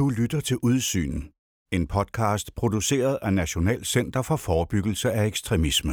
Du 0.00 0.08
lytter 0.08 0.40
til 0.40 0.56
Udsyn, 0.62 1.22
en 1.72 1.86
podcast 1.86 2.54
produceret 2.54 3.18
af 3.22 3.32
National 3.32 3.84
Center 3.84 4.22
for 4.22 4.36
Forebyggelse 4.36 5.12
af 5.12 5.26
Ekstremisme. 5.26 5.92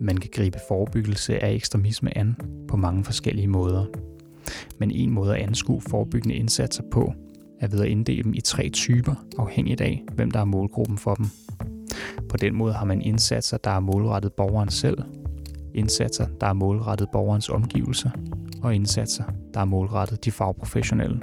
Man 0.00 0.16
kan 0.16 0.30
gribe 0.32 0.58
forebyggelse 0.68 1.44
af 1.44 1.54
ekstremisme 1.54 2.18
an 2.18 2.36
på 2.68 2.76
mange 2.76 3.04
forskellige 3.04 3.48
måder. 3.48 3.86
Men 4.78 4.90
en 4.90 5.10
måde 5.10 5.36
at 5.36 5.42
anskue 5.42 5.80
forebyggende 5.80 6.34
indsatser 6.34 6.82
på 6.90 7.14
er 7.60 7.68
ved 7.68 7.80
at 7.80 7.88
inddele 7.88 8.22
dem 8.22 8.34
i 8.34 8.40
tre 8.40 8.68
typer, 8.68 9.14
afhængigt 9.38 9.80
af, 9.80 10.04
hvem 10.14 10.30
der 10.30 10.40
er 10.40 10.44
målgruppen 10.44 10.98
for 10.98 11.14
dem. 11.14 11.26
På 12.28 12.36
den 12.36 12.54
måde 12.54 12.72
har 12.72 12.84
man 12.84 13.02
indsatser, 13.02 13.56
der 13.56 13.70
er 13.70 13.80
målrettet 13.80 14.32
borgeren 14.32 14.68
selv, 14.68 14.98
indsatser, 15.74 16.26
der 16.40 16.46
er 16.46 16.52
målrettet 16.52 17.08
borgerens 17.12 17.48
omgivelser, 17.48 18.10
og 18.62 18.74
indsatser, 18.74 19.24
der 19.54 19.60
er 19.60 19.64
målrettet 19.64 20.24
de 20.24 20.30
fagprofessionelle. 20.30 21.20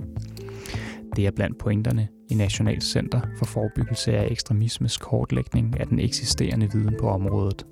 Det 1.15 1.27
er 1.27 1.31
blandt 1.31 1.57
pointerne 1.57 2.07
i 2.29 2.35
National 2.35 2.81
Center 2.81 3.21
for 3.37 3.45
Forebyggelse 3.45 4.17
af 4.17 4.27
Ekstremismes 4.31 4.97
kortlægning 4.97 5.79
af 5.79 5.87
den 5.87 5.99
eksisterende 5.99 6.69
viden 6.73 6.95
på 6.99 7.09
området. 7.09 7.65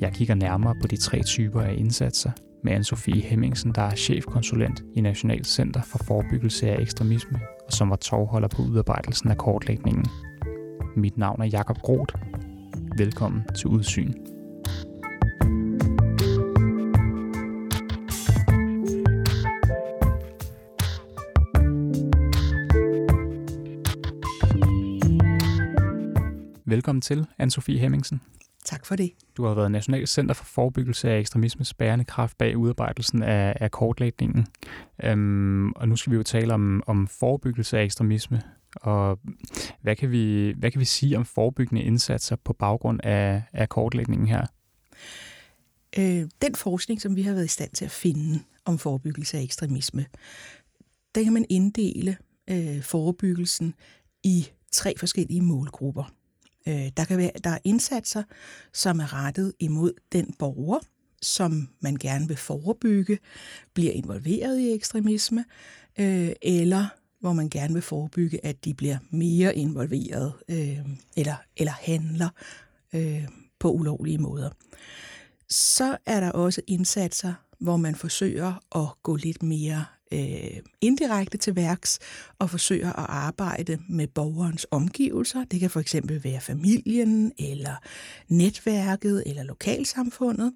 Jeg 0.00 0.12
kigger 0.12 0.34
nærmere 0.34 0.74
på 0.80 0.86
de 0.86 0.96
tre 0.96 1.22
typer 1.22 1.60
af 1.60 1.74
indsatser 1.78 2.30
med 2.62 2.72
Anne-Sophie 2.72 3.20
Hemmingsen, 3.20 3.72
der 3.74 3.82
er 3.82 3.94
chefkonsulent 3.94 4.82
i 4.94 5.00
National 5.00 5.44
Center 5.44 5.82
for 5.82 5.98
Forebyggelse 5.98 6.70
af 6.70 6.80
Ekstremisme, 6.80 7.40
og 7.66 7.72
som 7.72 7.90
var 7.90 7.96
tovholder 7.96 8.48
på 8.48 8.62
udarbejdelsen 8.62 9.30
af 9.30 9.38
kortlægningen. 9.38 10.06
Mit 10.96 11.18
navn 11.18 11.42
er 11.42 11.46
Jakob 11.46 11.78
Groth. 11.78 12.14
Velkommen 12.96 13.42
til 13.56 13.66
Udsyn. 13.66 14.12
Velkommen 26.64 27.00
til, 27.00 27.26
Anne-Sophie 27.42 27.78
Hemmingsen. 27.78 28.20
Tak 28.70 28.86
for 28.86 28.96
det. 28.96 29.12
Du 29.36 29.44
har 29.44 29.54
været 29.54 29.70
National 29.70 30.06
Center 30.06 30.34
for 30.34 30.44
Forebyggelse 30.44 31.10
af 31.10 31.18
Ekstremismes 31.18 31.74
bærende 31.74 32.04
kraft 32.04 32.38
bag 32.38 32.56
udarbejdelsen 32.56 33.22
af, 33.22 33.56
af 33.60 33.70
kortlægningen. 33.70 34.46
Øhm, 35.04 35.72
og 35.72 35.88
nu 35.88 35.96
skal 35.96 36.10
vi 36.10 36.16
jo 36.16 36.22
tale 36.22 36.54
om, 36.54 36.82
om 36.86 37.08
forebyggelse 37.08 37.78
af 37.78 37.84
ekstremisme. 37.84 38.42
Og 38.76 39.18
hvad 39.82 39.96
kan, 39.96 40.10
vi, 40.10 40.54
hvad 40.58 40.70
kan 40.70 40.80
vi 40.80 40.84
sige 40.84 41.16
om 41.16 41.24
forebyggende 41.24 41.82
indsatser 41.82 42.36
på 42.36 42.52
baggrund 42.52 43.00
af, 43.04 43.42
af 43.52 43.68
kortlægningen 43.68 44.28
her? 44.28 44.46
Øh, 45.98 46.28
den 46.42 46.54
forskning, 46.54 47.00
som 47.00 47.16
vi 47.16 47.22
har 47.22 47.32
været 47.32 47.44
i 47.44 47.48
stand 47.48 47.70
til 47.70 47.84
at 47.84 47.90
finde 47.90 48.40
om 48.64 48.78
forebyggelse 48.78 49.38
af 49.38 49.42
ekstremisme, 49.42 50.06
den 51.14 51.24
kan 51.24 51.32
man 51.32 51.44
inddele 51.48 52.16
øh, 52.50 52.82
forebyggelsen 52.82 53.74
i 54.24 54.46
tre 54.72 54.94
forskellige 54.98 55.42
målgrupper. 55.42 56.19
Øh, 56.68 56.90
der 56.96 57.04
kan 57.04 57.18
være 57.18 57.30
der 57.44 57.50
er 57.50 57.58
indsatser, 57.64 58.22
som 58.72 59.00
er 59.00 59.24
rettet 59.24 59.52
imod 59.58 59.92
den 60.12 60.34
borger, 60.38 60.78
som 61.22 61.68
man 61.80 61.96
gerne 61.96 62.28
vil 62.28 62.36
forebygge, 62.36 63.18
bliver 63.74 63.92
involveret 63.92 64.58
i 64.58 64.72
ekstremisme, 64.72 65.44
øh, 65.98 66.32
eller 66.42 66.86
hvor 67.20 67.32
man 67.32 67.48
gerne 67.48 67.74
vil 67.74 67.82
forebygge, 67.82 68.46
at 68.46 68.64
de 68.64 68.74
bliver 68.74 68.98
mere 69.10 69.56
involveret 69.56 70.32
øh, 70.48 70.78
eller, 71.16 71.36
eller 71.56 71.72
handler 71.72 72.28
øh, 72.94 73.28
på 73.58 73.70
ulovlige 73.72 74.18
måder. 74.18 74.50
Så 75.48 75.96
er 76.06 76.20
der 76.20 76.30
også 76.30 76.60
indsatser, 76.66 77.34
hvor 77.58 77.76
man 77.76 77.94
forsøger 77.94 78.76
at 78.76 79.02
gå 79.02 79.16
lidt 79.16 79.42
mere 79.42 79.84
øh, 80.12 80.62
indirekte 80.80 81.38
til 81.38 81.56
værks 81.56 81.98
og 82.38 82.50
forsøger 82.50 82.88
at 82.88 83.06
arbejde 83.08 83.78
med 83.88 84.06
borgerens 84.06 84.66
omgivelser. 84.70 85.44
Det 85.44 85.60
kan 85.60 85.70
for 85.70 85.80
eksempel 85.80 86.24
være 86.24 86.40
familien, 86.40 87.32
eller 87.38 87.74
netværket, 88.28 89.22
eller 89.26 89.42
lokalsamfundet. 89.42 90.52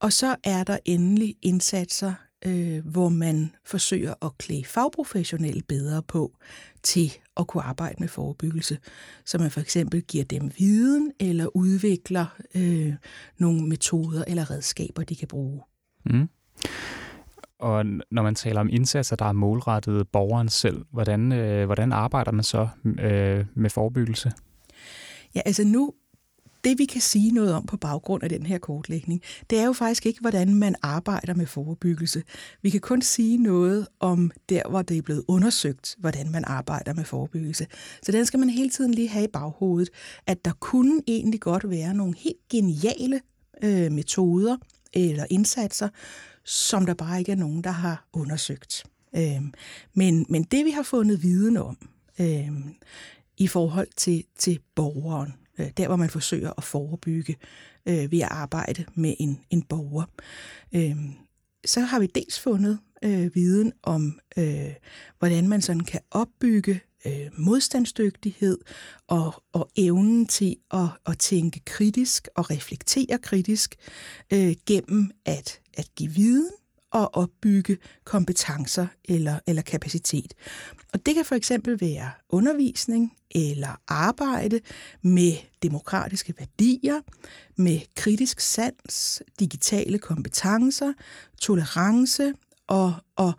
Og 0.00 0.12
så 0.12 0.36
er 0.44 0.64
der 0.64 0.78
endelig 0.84 1.36
indsatser, 1.42 2.14
øh, 2.46 2.86
hvor 2.86 3.08
man 3.08 3.50
forsøger 3.64 4.14
at 4.22 4.38
klæde 4.38 4.64
fagprofessionelle 4.64 5.62
bedre 5.62 6.02
på 6.02 6.36
til 6.82 7.12
at 7.36 7.46
kunne 7.46 7.62
arbejde 7.62 7.96
med 7.98 8.08
forebyggelse. 8.08 8.78
Så 9.24 9.38
man 9.38 9.50
for 9.50 9.60
eksempel 9.60 10.02
giver 10.02 10.24
dem 10.24 10.50
viden 10.58 11.12
eller 11.20 11.56
udvikler 11.56 12.26
øh, 12.54 12.94
nogle 13.38 13.68
metoder 13.68 14.24
eller 14.26 14.50
redskaber, 14.50 15.02
de 15.04 15.16
kan 15.16 15.28
bruge. 15.28 15.62
Mm. 16.06 16.28
Og 17.60 17.84
når 18.10 18.22
man 18.22 18.34
taler 18.34 18.60
om 18.60 18.68
indsatser, 18.72 19.16
der 19.16 19.24
er 19.24 19.32
målrettet 19.32 20.08
borgeren 20.08 20.48
selv, 20.48 20.84
hvordan, 20.90 21.32
øh, 21.32 21.66
hvordan 21.66 21.92
arbejder 21.92 22.32
man 22.32 22.44
så 22.44 22.68
øh, 22.84 23.44
med 23.54 23.70
forebyggelse? 23.70 24.32
Ja, 25.34 25.40
altså 25.44 25.64
nu, 25.64 25.92
det 26.64 26.78
vi 26.78 26.84
kan 26.84 27.00
sige 27.00 27.32
noget 27.32 27.54
om 27.54 27.66
på 27.66 27.76
baggrund 27.76 28.22
af 28.22 28.28
den 28.28 28.46
her 28.46 28.58
kortlægning, 28.58 29.22
det 29.50 29.58
er 29.58 29.64
jo 29.64 29.72
faktisk 29.72 30.06
ikke, 30.06 30.20
hvordan 30.20 30.54
man 30.54 30.74
arbejder 30.82 31.34
med 31.34 31.46
forebyggelse. 31.46 32.22
Vi 32.62 32.70
kan 32.70 32.80
kun 32.80 33.02
sige 33.02 33.38
noget 33.38 33.88
om 34.00 34.30
der, 34.48 34.62
hvor 34.68 34.82
det 34.82 34.98
er 34.98 35.02
blevet 35.02 35.24
undersøgt, 35.28 35.96
hvordan 35.98 36.30
man 36.30 36.44
arbejder 36.46 36.94
med 36.94 37.04
forebyggelse. 37.04 37.66
Så 38.02 38.12
den 38.12 38.26
skal 38.26 38.40
man 38.40 38.50
hele 38.50 38.70
tiden 38.70 38.94
lige 38.94 39.08
have 39.08 39.24
i 39.24 39.32
baghovedet, 39.32 39.90
at 40.26 40.44
der 40.44 40.52
kunne 40.60 41.00
egentlig 41.06 41.40
godt 41.40 41.70
være 41.70 41.94
nogle 41.94 42.14
helt 42.16 42.48
geniale 42.50 43.20
øh, 43.64 43.92
metoder 43.92 44.56
eller 44.92 45.26
indsatser, 45.30 45.88
som 46.44 46.86
der 46.86 46.94
bare 46.94 47.18
ikke 47.18 47.32
er 47.32 47.36
nogen, 47.36 47.64
der 47.64 47.70
har 47.70 48.08
undersøgt. 48.12 48.84
Øhm, 49.16 49.54
men, 49.94 50.26
men 50.28 50.42
det 50.42 50.64
vi 50.64 50.70
har 50.70 50.82
fundet 50.82 51.22
viden 51.22 51.56
om 51.56 51.88
øhm, 52.20 52.74
i 53.36 53.46
forhold 53.46 53.88
til, 53.96 54.24
til 54.38 54.60
borgeren, 54.74 55.34
øh, 55.58 55.70
der 55.76 55.86
hvor 55.86 55.96
man 55.96 56.10
forsøger 56.10 56.52
at 56.58 56.64
forebygge 56.64 57.36
øh, 57.86 58.12
ved 58.12 58.20
at 58.20 58.28
arbejde 58.30 58.84
med 58.94 59.14
en, 59.18 59.40
en 59.50 59.62
borger, 59.62 60.04
øh, 60.74 60.96
så 61.64 61.80
har 61.80 61.98
vi 61.98 62.06
dels 62.06 62.40
fundet 62.40 62.78
øh, 63.04 63.34
viden 63.34 63.72
om, 63.82 64.18
øh, 64.38 64.74
hvordan 65.18 65.48
man 65.48 65.62
sådan 65.62 65.84
kan 65.84 66.00
opbygge 66.10 66.80
øh, 67.06 67.30
modstandsdygtighed 67.38 68.58
og, 69.08 69.42
og 69.52 69.70
evnen 69.76 70.26
til 70.26 70.56
at, 70.70 70.88
at 71.06 71.18
tænke 71.18 71.60
kritisk 71.64 72.28
og 72.36 72.50
reflektere 72.50 73.18
kritisk 73.18 73.74
øh, 74.32 74.54
gennem 74.66 75.10
at, 75.24 75.60
at 75.74 75.88
give 75.96 76.10
viden 76.10 76.50
og 76.94 77.14
opbygge 77.14 77.78
kompetencer 78.04 78.86
eller, 79.04 79.38
eller 79.46 79.62
kapacitet. 79.62 80.34
Og 80.92 81.06
det 81.06 81.14
kan 81.14 81.24
for 81.24 81.34
eksempel 81.34 81.80
være 81.80 82.10
undervisning 82.28 83.16
eller 83.30 83.80
arbejde 83.88 84.60
med 85.02 85.32
demokratiske 85.62 86.34
værdier, 86.38 87.00
med 87.56 87.80
kritisk 87.94 88.40
sans, 88.40 89.22
digitale 89.40 89.98
kompetencer, 89.98 90.92
tolerance 91.40 92.32
og, 92.66 92.94
og 93.16 93.32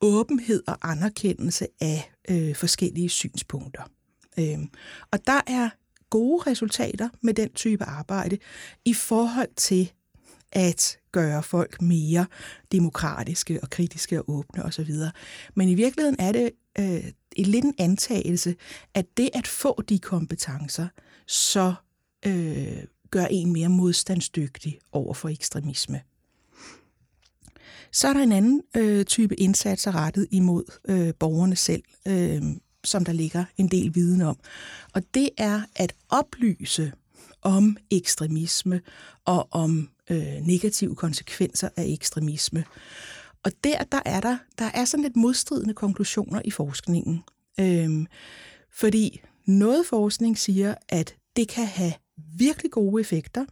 åbenhed 0.00 0.62
og 0.66 0.76
anerkendelse 0.82 1.66
af 1.80 2.11
øh, 2.30 2.54
forskellige 2.54 3.08
synspunkter. 3.08 3.82
Øh, 4.38 4.58
og 5.10 5.26
der 5.26 5.40
er 5.46 5.70
gode 6.10 6.50
resultater 6.50 7.08
med 7.20 7.34
den 7.34 7.52
type 7.52 7.84
arbejde 7.84 8.38
i 8.84 8.94
forhold 8.94 9.54
til 9.56 9.92
at 10.52 10.98
gøre 11.12 11.42
folk 11.42 11.82
mere 11.82 12.26
demokratiske 12.72 13.60
og 13.62 13.70
kritiske 13.70 14.18
og 14.18 14.30
åbne 14.30 14.64
osv. 14.64 14.90
Men 15.54 15.68
i 15.68 15.74
virkeligheden 15.74 16.16
er 16.18 16.32
det 16.32 16.50
øh, 16.78 17.04
en 17.36 17.46
lidt 17.46 17.64
en 17.64 17.74
antagelse, 17.78 18.54
at 18.94 19.06
det 19.16 19.30
at 19.34 19.46
få 19.46 19.82
de 19.88 19.98
kompetencer, 19.98 20.88
så 21.26 21.74
øh, 22.26 22.84
gør 23.10 23.26
en 23.30 23.52
mere 23.52 23.68
modstandsdygtig 23.68 24.78
over 24.92 25.14
for 25.14 25.28
ekstremisme. 25.28 26.00
Så 27.92 28.08
er 28.08 28.12
der 28.12 28.20
en 28.20 28.32
anden 28.32 28.62
øh, 28.76 29.04
type 29.04 29.40
indsatser 29.40 29.94
rettet 29.94 30.26
imod 30.30 30.64
øh, 30.88 31.14
borgerne 31.14 31.56
selv, 31.56 31.82
øh, 32.08 32.42
som 32.84 33.04
der 33.04 33.12
ligger 33.12 33.44
en 33.56 33.68
del 33.68 33.94
viden 33.94 34.22
om. 34.22 34.36
Og 34.94 35.02
det 35.14 35.30
er 35.38 35.60
at 35.76 35.94
oplyse 36.08 36.92
om 37.42 37.76
ekstremisme 37.90 38.80
og 39.24 39.48
om 39.50 39.88
øh, 40.10 40.46
negative 40.46 40.94
konsekvenser 40.94 41.68
af 41.76 41.84
ekstremisme. 41.88 42.64
Og 43.44 43.52
der, 43.64 43.84
der 43.84 44.00
er 44.04 44.20
der, 44.20 44.38
der 44.58 44.70
er 44.74 44.84
sådan 44.84 45.02
lidt 45.02 45.16
modstridende 45.16 45.74
konklusioner 45.74 46.42
i 46.44 46.50
forskningen. 46.50 47.22
Øhm, 47.60 48.06
fordi 48.72 49.20
noget 49.46 49.86
forskning 49.86 50.38
siger, 50.38 50.74
at 50.88 51.16
det 51.36 51.48
kan 51.48 51.66
have 51.66 51.92
virkelig 52.38 52.70
gode 52.70 53.00
effekter, 53.00 53.44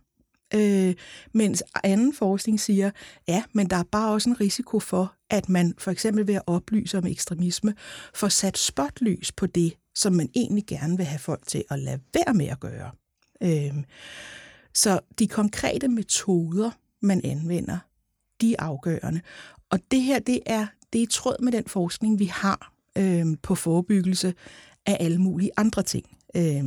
Øh, 0.55 0.95
mens 1.33 1.63
anden 1.85 2.15
forskning 2.15 2.61
siger, 2.61 2.91
ja, 3.29 3.43
men 3.53 3.71
der 3.71 3.77
er 3.77 3.85
bare 3.93 4.13
også 4.13 4.31
en 4.31 4.41
risiko 4.41 4.81
for, 4.81 5.15
at 5.31 5.49
man 5.49 5.75
for 5.79 5.91
eksempel 5.91 6.27
ved 6.27 6.35
at 6.35 6.43
oplyse 6.47 6.99
om 6.99 7.07
ekstremisme, 7.07 7.75
får 8.15 8.29
sat 8.29 8.59
spotlys 8.59 9.33
på 9.33 9.47
det, 9.47 9.77
som 9.95 10.13
man 10.13 10.31
egentlig 10.35 10.67
gerne 10.67 10.97
vil 10.97 11.07
have 11.07 11.19
folk 11.19 11.47
til 11.47 11.65
at 11.71 11.79
lade 11.79 12.01
være 12.15 12.35
med 12.35 12.47
at 12.47 12.61
gøre. 12.61 12.91
Øh, 13.43 13.85
så 14.75 15.01
de 15.19 15.29
konkrete 15.29 15.89
metoder, 15.89 16.71
man 17.01 17.21
anvender, 17.25 17.79
de 18.41 18.53
er 18.53 18.63
afgørende. 18.63 19.21
Og 19.71 19.79
det 19.91 20.03
her, 20.03 20.19
det 20.19 20.41
er, 20.47 20.67
det 20.93 20.99
er 20.99 21.03
i 21.03 21.11
tråd 21.11 21.43
med 21.43 21.53
den 21.53 21.65
forskning, 21.67 22.19
vi 22.19 22.25
har 22.25 22.73
øh, 22.99 23.27
på 23.43 23.55
forebyggelse 23.55 24.35
af 24.87 24.97
alle 25.01 25.19
mulige 25.19 25.51
andre 25.57 25.83
ting. 25.83 26.07
Øh, 26.37 26.65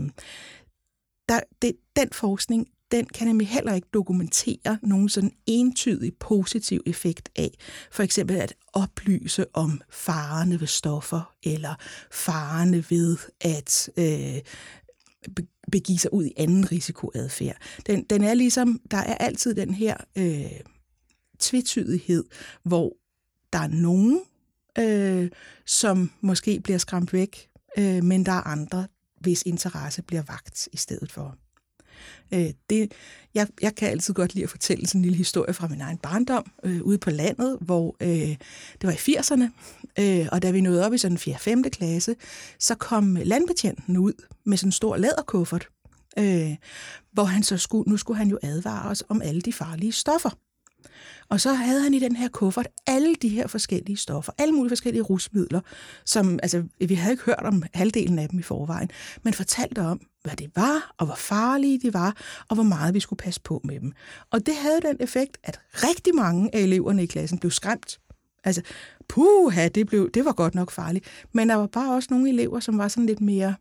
der, 1.30 1.40
det, 1.62 1.74
den 1.96 2.10
forskning, 2.12 2.68
den 2.94 3.06
kan 3.06 3.28
nemlig 3.28 3.48
heller 3.48 3.74
ikke 3.74 3.88
dokumentere 3.94 4.78
nogen 4.82 5.10
sådan 5.10 5.32
entydig 5.46 6.14
positiv 6.20 6.82
effekt 6.86 7.30
af 7.36 7.52
for 7.92 8.04
eksempel 8.04 8.36
at 8.36 8.54
oplyse 8.74 9.46
om 9.54 9.82
farerne 9.90 10.60
ved 10.60 10.68
stoffer, 10.68 11.34
eller 11.44 11.76
farerne 12.12 12.86
ved 12.90 13.18
at 13.42 13.90
øh, 13.98 14.42
begive 15.72 16.00
sig 16.00 16.14
ud 16.14 16.26
i 16.26 16.34
anden 16.38 16.72
risikoadfærd. 16.72 17.58
Den, 17.88 18.04
den 18.04 18.24
er 18.24 18.34
ligesom, 18.34 18.82
der 18.92 18.98
er 18.98 19.16
altid 19.16 19.56
den 19.56 19.74
her 19.74 19.98
øh, 20.18 20.60
tvetydighed, 21.40 22.24
hvor 22.64 22.94
der 23.54 23.60
er 23.60 23.68
nogen, 23.68 24.22
øh, 24.80 25.32
som 25.66 26.12
måske 26.22 26.60
bliver 26.60 26.78
skræmt 26.78 27.14
væk, 27.14 27.50
øh, 27.78 28.04
men 28.04 28.26
der 28.26 28.32
er 28.32 28.48
andre, 28.48 28.88
hvis 29.20 29.44
interesse 29.46 30.02
bliver 30.02 30.24
vagt 30.28 30.70
i 30.72 30.78
stedet 30.78 31.12
for. 31.12 31.38
Øh, 32.34 32.50
det, 32.70 32.92
jeg, 33.34 33.48
jeg 33.62 33.76
kan 33.76 33.90
altid 33.90 34.14
godt 34.14 34.34
lide 34.34 34.44
at 34.44 34.50
fortælle 34.50 34.88
sådan 34.88 35.00
en 35.00 35.04
lille 35.06 35.18
historie 35.18 35.54
fra 35.54 35.68
min 35.68 35.82
egen 35.82 35.98
barndom 35.98 36.52
øh, 36.64 36.82
ude 36.82 36.98
på 36.98 37.10
landet, 37.10 37.58
hvor 37.62 37.96
øh, 38.02 38.38
det 38.82 38.84
var 38.84 38.92
i 38.92 38.96
80'erne, 38.96 39.44
øh, 40.00 40.28
og 40.32 40.42
da 40.42 40.52
vi 40.52 40.62
nåede 40.62 40.86
op 40.86 40.94
i 40.94 40.98
sådan 40.98 41.18
4. 41.18 41.36
5. 41.40 41.64
klasse, 41.64 42.16
så 42.60 42.76
kom 42.76 43.18
landbetjenten 43.24 43.98
ud 43.98 44.14
med 44.46 44.58
sådan 44.58 44.68
en 44.68 44.72
stor 44.72 44.98
læderkuffert, 44.98 45.68
øh, 46.20 46.56
hvor 47.12 47.24
han 47.24 47.44
så 47.44 47.58
skulle, 47.58 47.90
nu 47.90 47.98
skulle 47.98 48.18
han 48.18 48.30
jo 48.30 48.40
advare 48.44 48.90
os 48.90 49.04
om 49.10 49.22
alle 49.22 49.42
de 49.42 49.54
farlige 49.54 49.92
stoffer. 49.92 50.30
Og 51.34 51.42
så 51.42 51.54
havde 51.54 51.82
han 51.82 51.94
i 51.94 52.00
den 52.00 52.16
her 52.16 52.28
kuffert 52.28 52.68
alle 52.88 53.16
de 53.16 53.30
her 53.30 53.48
forskellige 53.48 53.98
stoffer, 53.98 54.32
alle 54.38 54.54
mulige 54.54 54.70
forskellige 54.70 55.02
rusmidler, 55.02 55.62
som 56.06 56.40
altså, 56.44 56.64
vi 56.88 56.94
havde 56.94 57.14
ikke 57.14 57.24
hørt 57.24 57.44
om 57.44 57.64
halvdelen 57.74 58.20
af 58.20 58.30
dem 58.30 58.40
i 58.40 58.42
forvejen, 58.42 58.90
men 59.24 59.34
fortalte 59.34 59.80
om, 59.80 60.02
hvad 60.24 60.36
det 60.36 60.52
var, 60.56 60.94
og 60.98 61.06
hvor 61.06 61.16
farlige 61.16 61.80
de 61.80 61.94
var, 61.94 62.18
og 62.50 62.56
hvor 62.56 62.64
meget 62.64 62.94
vi 62.94 63.00
skulle 63.00 63.18
passe 63.18 63.42
på 63.42 63.62
med 63.64 63.80
dem. 63.80 63.92
Og 64.32 64.46
det 64.46 64.56
havde 64.56 64.82
den 64.82 64.98
effekt, 65.00 65.38
at 65.44 65.60
rigtig 65.74 66.16
mange 66.16 66.56
af 66.56 66.60
eleverne 66.60 67.04
i 67.04 67.06
klassen 67.06 67.40
blev 67.40 67.52
skræmt. 67.52 68.00
Altså, 68.44 68.62
puha, 69.10 69.68
det, 69.68 69.88
blev, 69.88 70.12
det 70.12 70.26
var 70.26 70.34
godt 70.34 70.56
nok 70.56 70.72
farligt. 70.72 71.06
Men 71.32 71.50
der 71.50 71.56
var 71.56 71.68
bare 71.68 71.96
også 71.96 72.08
nogle 72.12 72.30
elever, 72.30 72.60
som 72.60 72.78
var 72.78 72.88
sådan 72.88 73.06
lidt 73.06 73.22
mere 73.22 73.56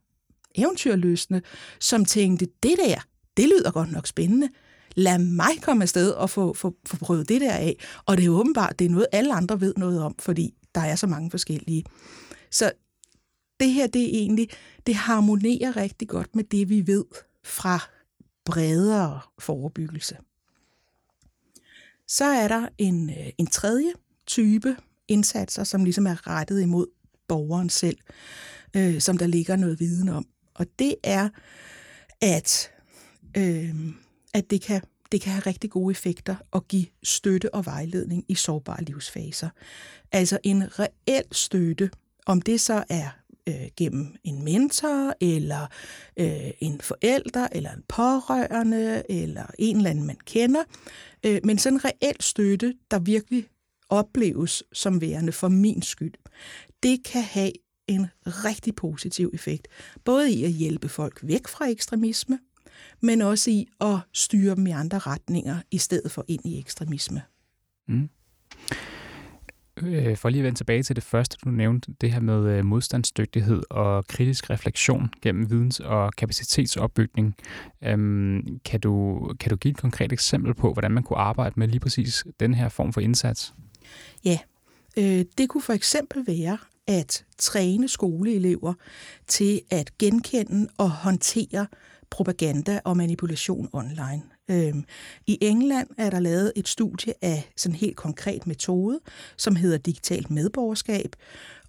eventyrløsende, 0.54 1.42
som 1.80 2.04
tænkte, 2.04 2.46
det 2.62 2.76
der, 2.86 3.00
det 3.36 3.48
lyder 3.48 3.70
godt 3.70 3.92
nok 3.92 4.06
spændende 4.06 4.48
lad 4.94 5.18
mig 5.18 5.62
komme 5.62 5.82
afsted 5.82 6.10
og 6.10 6.30
få, 6.30 6.54
få, 6.54 6.74
få 6.86 6.96
prøvet 6.96 7.28
det 7.28 7.40
der 7.40 7.52
af. 7.52 7.76
Og 8.06 8.16
det 8.16 8.24
er 8.24 8.30
åbenbart, 8.30 8.78
det 8.78 8.84
er 8.84 8.90
noget, 8.90 9.06
alle 9.12 9.34
andre 9.34 9.60
ved 9.60 9.74
noget 9.76 10.02
om, 10.02 10.14
fordi 10.18 10.54
der 10.74 10.80
er 10.80 10.96
så 10.96 11.06
mange 11.06 11.30
forskellige. 11.30 11.84
Så 12.50 12.72
det 13.60 13.72
her, 13.72 13.86
det 13.86 14.02
er 14.02 14.18
egentlig, 14.18 14.48
det 14.86 14.94
harmonerer 14.94 15.76
rigtig 15.76 16.08
godt 16.08 16.36
med 16.36 16.44
det, 16.44 16.68
vi 16.68 16.86
ved 16.86 17.04
fra 17.44 17.78
bredere 18.44 19.20
forebyggelse. 19.38 20.16
Så 22.08 22.24
er 22.24 22.48
der 22.48 22.68
en, 22.78 23.10
øh, 23.10 23.30
en 23.38 23.46
tredje 23.46 23.92
type 24.26 24.76
indsatser, 25.08 25.64
som 25.64 25.84
ligesom 25.84 26.06
er 26.06 26.26
rettet 26.26 26.62
imod 26.62 26.86
borgeren 27.28 27.68
selv, 27.68 27.96
øh, 28.76 29.00
som 29.00 29.18
der 29.18 29.26
ligger 29.26 29.56
noget 29.56 29.80
viden 29.80 30.08
om. 30.08 30.26
Og 30.54 30.66
det 30.78 30.94
er, 31.04 31.28
at 32.20 32.70
øh, 33.36 33.74
at 34.34 34.50
det 34.50 34.62
kan, 34.62 34.82
det 35.12 35.20
kan 35.20 35.32
have 35.32 35.42
rigtig 35.46 35.70
gode 35.70 35.90
effekter 35.90 36.36
at 36.52 36.68
give 36.68 36.86
støtte 37.02 37.54
og 37.54 37.66
vejledning 37.66 38.24
i 38.28 38.34
sårbare 38.34 38.84
livsfaser. 38.84 39.48
Altså 40.12 40.38
en 40.42 40.78
reel 40.78 41.24
støtte, 41.32 41.90
om 42.26 42.42
det 42.42 42.60
så 42.60 42.84
er 42.88 43.08
øh, 43.48 43.68
gennem 43.76 44.14
en 44.24 44.44
mentor, 44.44 45.14
eller 45.20 45.66
øh, 46.16 46.50
en 46.60 46.80
forælder, 46.80 47.48
eller 47.52 47.70
en 47.72 47.82
pårørende, 47.88 49.02
eller 49.08 49.46
en 49.58 49.76
eller 49.76 49.90
anden, 49.90 50.06
man 50.06 50.18
kender. 50.26 50.62
Øh, 51.26 51.40
men 51.44 51.58
sådan 51.58 51.76
en 51.76 51.84
reel 51.84 52.16
støtte, 52.20 52.74
der 52.90 52.98
virkelig 52.98 53.46
opleves 53.88 54.62
som 54.72 55.00
værende 55.00 55.32
for 55.32 55.48
min 55.48 55.82
skyld, 55.82 56.14
det 56.82 57.04
kan 57.04 57.22
have 57.22 57.52
en 57.88 58.06
rigtig 58.24 58.74
positiv 58.74 59.30
effekt. 59.34 59.68
Både 60.04 60.32
i 60.32 60.44
at 60.44 60.50
hjælpe 60.50 60.88
folk 60.88 61.20
væk 61.22 61.48
fra 61.48 61.68
ekstremisme, 61.68 62.38
men 63.00 63.22
også 63.22 63.50
i 63.50 63.68
at 63.80 63.98
styre 64.12 64.54
dem 64.54 64.66
i 64.66 64.70
andre 64.70 64.98
retninger, 64.98 65.56
i 65.70 65.78
stedet 65.78 66.10
for 66.10 66.24
ind 66.28 66.46
i 66.46 66.58
ekstremisme. 66.58 67.22
Mm. 67.88 68.08
Øh, 69.76 70.16
for 70.16 70.28
lige 70.28 70.40
at 70.40 70.44
vende 70.44 70.58
tilbage 70.58 70.82
til 70.82 70.96
det 70.96 71.04
første, 71.04 71.36
du 71.44 71.50
nævnte, 71.50 71.92
det 72.00 72.12
her 72.12 72.20
med 72.20 72.44
øh, 72.44 72.64
modstandsdygtighed 72.64 73.62
og 73.70 74.06
kritisk 74.06 74.50
refleksion 74.50 75.10
gennem 75.22 75.50
videns- 75.50 75.80
og 75.80 76.12
kapacitetsopbygning. 76.12 77.34
Øhm, 77.84 78.60
kan, 78.64 78.80
du, 78.80 79.18
kan 79.40 79.50
du 79.50 79.56
give 79.56 79.70
et 79.70 79.78
konkret 79.78 80.12
eksempel 80.12 80.54
på, 80.54 80.72
hvordan 80.72 80.90
man 80.90 81.02
kunne 81.02 81.18
arbejde 81.18 81.54
med 81.56 81.68
lige 81.68 81.80
præcis 81.80 82.24
den 82.40 82.54
her 82.54 82.68
form 82.68 82.92
for 82.92 83.00
indsats? 83.00 83.54
Ja, 84.24 84.38
øh, 84.98 85.24
det 85.38 85.48
kunne 85.48 85.62
for 85.62 85.72
eksempel 85.72 86.26
være 86.26 86.58
at 86.86 87.24
træne 87.38 87.88
skoleelever 87.88 88.74
til 89.26 89.60
at 89.70 89.98
genkende 89.98 90.68
og 90.78 90.90
håndtere 90.90 91.66
propaganda 92.12 92.80
og 92.84 92.96
manipulation 92.96 93.68
online. 93.72 94.22
Øhm, 94.50 94.84
I 95.26 95.38
England 95.40 95.88
er 95.98 96.10
der 96.10 96.20
lavet 96.20 96.52
et 96.56 96.68
studie 96.68 97.14
af 97.22 97.50
sådan 97.56 97.74
en 97.74 97.78
helt 97.78 97.96
konkret 97.96 98.46
metode, 98.46 99.00
som 99.36 99.56
hedder 99.56 99.78
digitalt 99.78 100.30
medborgerskab, 100.30 101.16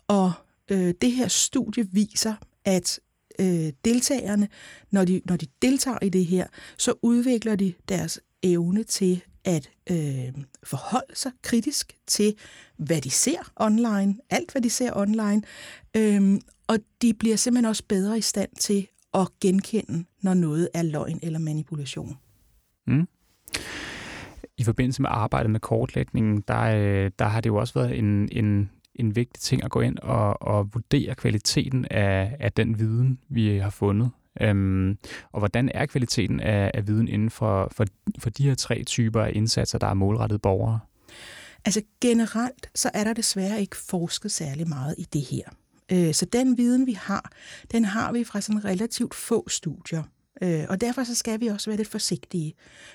og 0.07 0.31
øh, 0.71 0.93
det 1.01 1.11
her 1.11 1.27
studie 1.27 1.87
viser, 1.91 2.33
at 2.65 2.99
øh, 3.39 3.71
deltagerne, 3.85 4.47
når 4.91 5.05
de, 5.05 5.21
når 5.25 5.35
de 5.35 5.47
deltager 5.61 5.99
i 6.01 6.09
det 6.09 6.25
her, 6.25 6.47
så 6.77 6.93
udvikler 7.01 7.55
de 7.55 7.73
deres 7.89 8.19
evne 8.43 8.83
til 8.83 9.21
at 9.45 9.69
øh, 9.91 10.33
forholde 10.63 11.15
sig 11.15 11.31
kritisk 11.41 11.97
til, 12.07 12.35
hvad 12.77 13.01
de 13.01 13.09
ser 13.09 13.51
online, 13.55 14.15
alt 14.29 14.51
hvad 14.51 14.61
de 14.61 14.69
ser 14.69 14.91
online, 14.95 15.41
øh, 15.95 16.39
og 16.67 16.79
de 17.01 17.13
bliver 17.13 17.35
simpelthen 17.35 17.65
også 17.65 17.83
bedre 17.87 18.17
i 18.17 18.21
stand 18.21 18.49
til 18.59 18.87
at 19.13 19.27
genkende, 19.41 20.05
når 20.21 20.33
noget 20.33 20.69
er 20.73 20.83
løgn 20.83 21.19
eller 21.23 21.39
manipulation. 21.39 22.17
Mm. 22.87 23.07
I 24.57 24.63
forbindelse 24.63 25.01
med 25.01 25.09
arbejdet 25.13 25.51
med 25.51 25.59
kortlægningen, 25.59 26.43
der, 26.47 26.61
øh, 26.61 27.11
der 27.19 27.25
har 27.25 27.41
det 27.41 27.49
jo 27.49 27.55
også 27.55 27.73
været 27.73 27.97
en, 27.97 28.29
en, 28.31 28.69
en 28.95 29.15
vigtig 29.15 29.41
ting 29.41 29.63
at 29.63 29.71
gå 29.71 29.81
ind 29.81 29.99
og, 29.99 30.41
og 30.41 30.73
vurdere 30.73 31.15
kvaliteten 31.15 31.85
af, 31.91 32.35
af 32.39 32.51
den 32.51 32.79
viden, 32.79 33.19
vi 33.29 33.57
har 33.57 33.69
fundet. 33.69 34.11
Øhm, 34.41 34.97
og 35.31 35.39
hvordan 35.39 35.71
er 35.73 35.85
kvaliteten 35.85 36.39
af, 36.39 36.71
af 36.73 36.87
viden 36.87 37.07
inden 37.07 37.29
for, 37.29 37.67
for, 37.71 37.85
for 38.19 38.29
de 38.29 38.43
her 38.43 38.55
tre 38.55 38.83
typer 38.83 39.21
af 39.21 39.31
indsatser, 39.33 39.77
der 39.79 39.87
er 39.87 39.93
målrettet 39.93 40.41
borgere? 40.41 40.79
Altså 41.65 41.81
generelt, 42.01 42.69
så 42.75 42.91
er 42.93 43.03
der 43.03 43.13
desværre 43.13 43.61
ikke 43.61 43.77
forsket 43.77 44.31
særlig 44.31 44.69
meget 44.69 44.95
i 44.97 45.07
det 45.13 45.21
her. 45.21 45.45
Øh, 45.91 46.13
så 46.13 46.25
den 46.25 46.57
viden, 46.57 46.87
vi 46.87 46.93
har, 46.93 47.31
den 47.71 47.85
har 47.85 48.11
vi 48.11 48.23
fra 48.23 48.41
sådan 48.41 48.65
relativt 48.65 49.15
få 49.15 49.49
studier. 49.49 50.03
Øh, 50.41 50.65
og 50.69 50.81
derfor 50.81 51.03
så 51.03 51.15
skal 51.15 51.39
vi 51.39 51.47
også 51.47 51.69
være 51.69 51.77
lidt 51.77 51.87
forsigtige. 51.87 52.53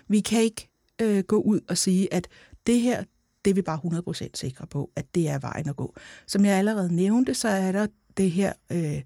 Vi 0.08 0.20
kan 0.20 0.42
ikke 0.42 0.68
øh, 1.00 1.24
gå 1.24 1.40
ud 1.40 1.60
og 1.68 1.78
sige, 1.78 2.14
at 2.14 2.28
det 2.66 2.80
her, 2.80 3.04
det 3.44 3.50
er 3.50 3.54
vi 3.54 3.62
bare 3.62 3.80
100% 4.28 4.30
sikre 4.34 4.66
på, 4.66 4.90
at 4.96 5.14
det 5.14 5.28
er 5.28 5.38
vejen 5.38 5.68
at 5.68 5.76
gå. 5.76 5.94
Som 6.26 6.44
jeg 6.44 6.54
allerede 6.54 6.94
nævnte, 6.94 7.34
så 7.34 7.48
er 7.48 7.72
der 7.72 7.86
det 8.16 8.30
her 8.30 8.52
øh, 8.72 9.02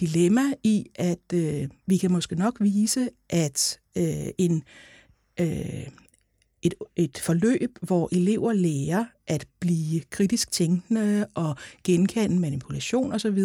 dilemma 0.00 0.42
i, 0.62 0.86
at 0.94 1.32
øh, 1.34 1.68
vi 1.86 1.96
kan 1.96 2.12
måske 2.12 2.34
nok 2.34 2.56
vise, 2.60 3.08
at 3.30 3.80
øh, 3.96 4.28
en, 4.38 4.62
øh, 5.40 5.86
et, 6.62 6.74
et 6.96 7.18
forløb, 7.18 7.78
hvor 7.80 8.08
elever 8.12 8.52
lærer 8.52 9.04
at 9.26 9.46
blive 9.60 10.00
kritisk 10.00 10.50
tænkende 10.50 11.26
og 11.34 11.56
genkende 11.84 12.38
manipulation 12.38 13.12
osv., 13.12 13.38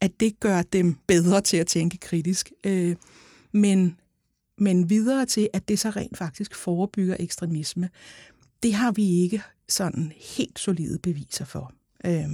at 0.00 0.20
det 0.20 0.40
gør 0.40 0.62
dem 0.62 0.96
bedre 1.06 1.40
til 1.40 1.56
at 1.56 1.66
tænke 1.66 1.96
kritisk. 1.98 2.52
Øh, 2.64 2.96
men, 3.52 3.96
men 4.58 4.90
videre 4.90 5.26
til, 5.26 5.48
at 5.52 5.68
det 5.68 5.78
så 5.78 5.90
rent 5.90 6.18
faktisk 6.18 6.54
forebygger 6.54 7.16
ekstremisme, 7.18 7.90
det 8.62 8.74
har 8.74 8.92
vi 8.92 9.20
ikke 9.22 9.42
sådan 9.68 10.12
helt 10.16 10.58
solide 10.58 10.98
beviser 10.98 11.44
for. 11.44 11.72
Øh, 12.04 12.30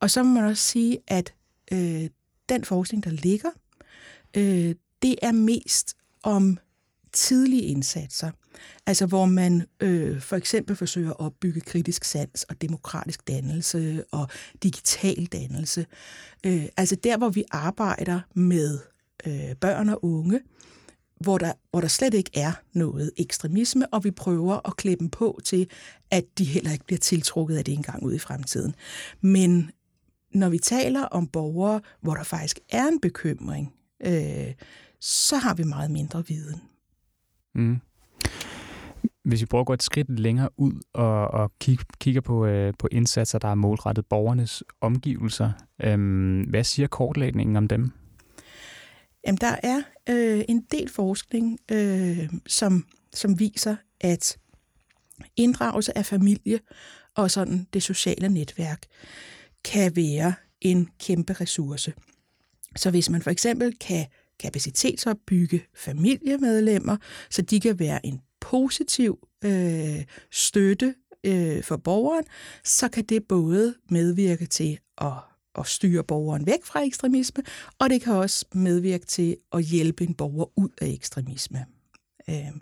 og 0.00 0.10
så 0.10 0.22
må 0.22 0.34
man 0.34 0.44
også 0.44 0.62
sige, 0.62 0.98
at 1.06 1.34
øh, 1.72 2.08
den 2.48 2.64
forskning, 2.64 3.04
der 3.04 3.10
ligger, 3.10 3.50
øh, 4.36 4.74
det 5.02 5.16
er 5.22 5.32
mest 5.32 5.96
om 6.22 6.58
tidlige 7.12 7.62
indsatser– 7.62 8.30
Altså 8.86 9.06
hvor 9.06 9.26
man 9.26 9.66
øh, 9.80 10.20
for 10.20 10.36
eksempel 10.36 10.76
forsøger 10.76 11.10
at 11.10 11.20
opbygge 11.20 11.60
kritisk 11.60 12.04
sans 12.04 12.42
og 12.42 12.62
demokratisk 12.62 13.28
dannelse 13.28 14.04
og 14.12 14.28
digital 14.62 15.26
dannelse. 15.26 15.86
Øh, 16.46 16.64
altså 16.76 16.96
der, 16.96 17.18
hvor 17.18 17.28
vi 17.28 17.44
arbejder 17.50 18.20
med 18.34 18.78
øh, 19.26 19.54
børn 19.60 19.88
og 19.88 20.04
unge, 20.04 20.40
hvor 21.20 21.38
der, 21.38 21.52
hvor 21.70 21.80
der 21.80 21.88
slet 21.88 22.14
ikke 22.14 22.30
er 22.34 22.52
noget 22.72 23.10
ekstremisme, 23.16 23.86
og 23.86 24.04
vi 24.04 24.10
prøver 24.10 24.68
at 24.68 24.76
klippe 24.76 25.02
dem 25.02 25.10
på 25.10 25.40
til, 25.44 25.70
at 26.10 26.24
de 26.38 26.44
heller 26.44 26.72
ikke 26.72 26.84
bliver 26.84 26.98
tiltrukket 26.98 27.56
af 27.56 27.64
det 27.64 27.74
engang 27.74 28.02
ud 28.02 28.14
i 28.14 28.18
fremtiden. 28.18 28.74
Men 29.20 29.70
når 30.34 30.48
vi 30.48 30.58
taler 30.58 31.02
om 31.02 31.26
borgere, 31.26 31.80
hvor 32.00 32.14
der 32.14 32.22
faktisk 32.22 32.58
er 32.68 32.86
en 32.86 33.00
bekymring, 33.00 33.74
øh, 34.06 34.54
så 35.00 35.36
har 35.36 35.54
vi 35.54 35.62
meget 35.62 35.90
mindre 35.90 36.26
viden. 36.26 36.60
Mm. 37.54 37.80
Hvis 39.26 39.40
vi 39.40 39.46
prøver 39.46 39.60
at 39.60 39.66
gå 39.66 39.72
et 39.72 39.82
skridt 39.82 40.20
længere 40.20 40.48
ud 40.56 40.72
og, 40.92 41.28
og 41.28 41.52
kig, 41.60 41.78
kigger 42.00 42.20
på, 42.20 42.46
øh, 42.46 42.74
på 42.78 42.88
indsatser, 42.92 43.38
der 43.38 43.48
er 43.48 43.54
målrettet 43.54 44.06
borgernes 44.06 44.62
omgivelser, 44.80 45.52
øh, 45.82 46.40
hvad 46.48 46.64
siger 46.64 46.86
kortlægningen 46.86 47.56
om 47.56 47.68
dem? 47.68 47.90
Jamen, 49.26 49.38
der 49.40 49.56
er 49.62 49.82
øh, 50.08 50.44
en 50.48 50.60
del 50.70 50.88
forskning, 50.88 51.58
øh, 51.72 52.30
som, 52.46 52.86
som 53.14 53.38
viser, 53.38 53.76
at 54.00 54.38
inddragelse 55.36 55.98
af 55.98 56.06
familie 56.06 56.60
og 57.14 57.30
sådan 57.30 57.66
det 57.72 57.82
sociale 57.82 58.28
netværk 58.28 58.82
kan 59.64 59.96
være 59.96 60.34
en 60.60 60.88
kæmpe 61.00 61.32
ressource. 61.32 61.92
Så 62.76 62.90
hvis 62.90 63.10
man 63.10 63.22
for 63.22 63.30
eksempel 63.30 63.78
kan 63.78 64.06
kapacitetsopbygge 64.40 65.62
familiemedlemmer, 65.76 66.96
så 67.30 67.42
de 67.42 67.60
kan 67.60 67.78
være 67.78 68.06
en 68.06 68.20
positiv 68.40 69.18
øh, 69.44 70.04
støtte 70.30 70.94
øh, 71.24 71.62
for 71.62 71.76
borgeren, 71.76 72.24
så 72.64 72.88
kan 72.88 73.04
det 73.04 73.24
både 73.28 73.74
medvirke 73.90 74.46
til 74.46 74.78
at, 74.98 75.12
at 75.58 75.66
styre 75.66 76.04
borgeren 76.04 76.46
væk 76.46 76.64
fra 76.64 76.80
ekstremisme, 76.80 77.42
og 77.78 77.90
det 77.90 78.02
kan 78.02 78.12
også 78.12 78.46
medvirke 78.52 79.06
til 79.06 79.36
at 79.52 79.62
hjælpe 79.62 80.04
en 80.04 80.14
borger 80.14 80.58
ud 80.58 80.68
af 80.80 80.86
ekstremisme. 80.86 81.66
Øh, 82.30 82.52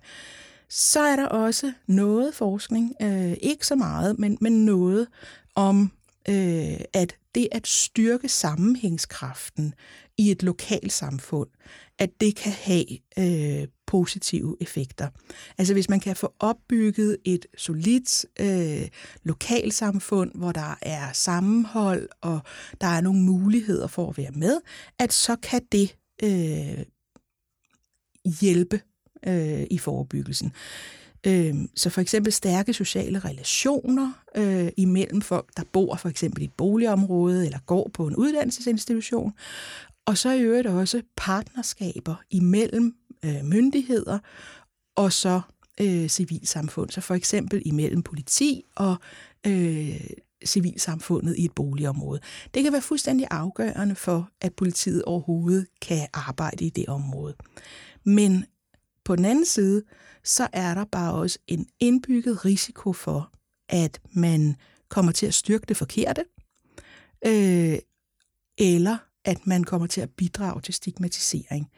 så 0.69 1.01
er 1.01 1.17
der 1.17 1.27
også 1.27 1.73
noget 1.87 2.35
forskning, 2.35 2.95
øh, 3.03 3.37
ikke 3.43 3.67
så 3.67 3.75
meget, 3.75 4.19
men, 4.19 4.39
men 4.41 4.65
noget 4.65 5.09
om, 5.55 5.93
øh, 6.29 6.81
at 6.93 7.17
det 7.35 7.49
at 7.53 7.67
styrke 7.67 8.29
sammenhængskraften 8.29 9.75
i 10.19 10.31
et 10.31 10.43
lokalsamfund, 10.43 11.49
at 11.99 12.11
det 12.21 12.37
kan 12.37 12.53
have 12.53 12.87
øh, 13.19 13.69
positive 13.87 14.57
effekter. 14.61 15.09
Altså 15.59 15.73
hvis 15.75 15.89
man 15.89 16.01
kan 16.01 16.17
få 16.17 16.35
opbygget 16.41 17.17
et 17.25 17.47
solidt 17.57 18.27
øh, 18.41 18.89
lokalsamfund, 19.23 20.31
hvor 20.35 20.53
der 20.53 20.79
er 20.83 21.13
sammenhold, 21.13 22.09
og 22.21 22.41
der 22.81 22.87
er 22.87 23.01
nogle 23.01 23.21
muligheder 23.21 23.87
for 23.87 24.11
at 24.11 24.19
være 24.19 24.33
med, 24.35 24.61
at 24.99 25.13
så 25.13 25.37
kan 25.37 25.63
det 25.73 25.97
øh, 26.23 26.85
hjælpe 28.41 28.81
øh, 29.27 29.67
i 29.71 29.79
forebyggelsen. 29.79 30.53
Øh, 31.27 31.55
så 31.75 31.91
for 31.91 32.01
eksempel 32.01 32.33
stærke 32.33 32.73
sociale 32.73 33.19
relationer 33.19 34.13
øh, 34.37 34.69
imellem 34.77 35.21
folk, 35.21 35.51
der 35.57 35.63
bor 35.73 35.97
for 35.97 36.09
eksempel 36.09 36.43
i 36.43 36.45
et 36.45 36.53
boligområde 36.53 37.47
eller 37.47 37.59
går 37.67 37.91
på 37.95 38.07
en 38.07 38.17
uddannelsesinstitution, 38.17 39.33
og 40.07 40.19
så 40.19 40.31
i 40.31 40.41
øvrigt 40.41 40.67
også 40.67 41.03
partnerskaber 41.17 42.15
imellem 42.31 42.95
øh, 43.25 43.45
myndigheder 43.45 44.19
og 44.97 45.13
så 45.13 45.41
øh, 45.81 46.09
civilsamfund. 46.09 46.91
Så 46.91 47.01
for 47.01 47.15
eksempel 47.15 47.63
imellem 47.65 48.03
politi 48.03 48.63
og 48.77 48.97
øh, 49.47 50.01
civilsamfundet 50.45 51.37
i 51.37 51.45
et 51.45 51.53
boligområde. 51.53 52.21
Det 52.55 52.63
kan 52.63 52.73
være 52.73 52.83
fuldstændig 52.83 53.27
afgørende 53.31 53.95
for, 53.95 54.31
at 54.41 54.55
politiet 54.55 55.03
overhovedet 55.03 55.67
kan 55.81 56.09
arbejde 56.13 56.65
i 56.65 56.71
det 56.71 56.89
område. 56.89 57.35
Men 58.05 58.45
på 59.05 59.17
den 59.17 59.25
anden 59.25 59.47
side, 59.47 59.83
så 60.25 60.49
er 60.53 60.75
der 60.75 60.85
bare 60.85 61.15
også 61.15 61.39
en 61.47 61.67
indbygget 61.81 62.45
risiko 62.45 62.93
for, 62.93 63.31
at 63.69 64.01
man 64.13 64.57
kommer 64.89 65.13
til 65.13 65.27
at 65.27 65.35
styrke 65.35 65.65
det 65.69 65.77
forkerte, 65.77 66.25
øh, 67.27 67.79
eller 68.59 68.97
at 69.25 69.47
man 69.47 69.65
kommer 69.65 69.87
til 69.87 70.01
at 70.01 70.11
bidrage 70.11 70.61
til 70.61 70.75
stigmatisering. 70.75 71.71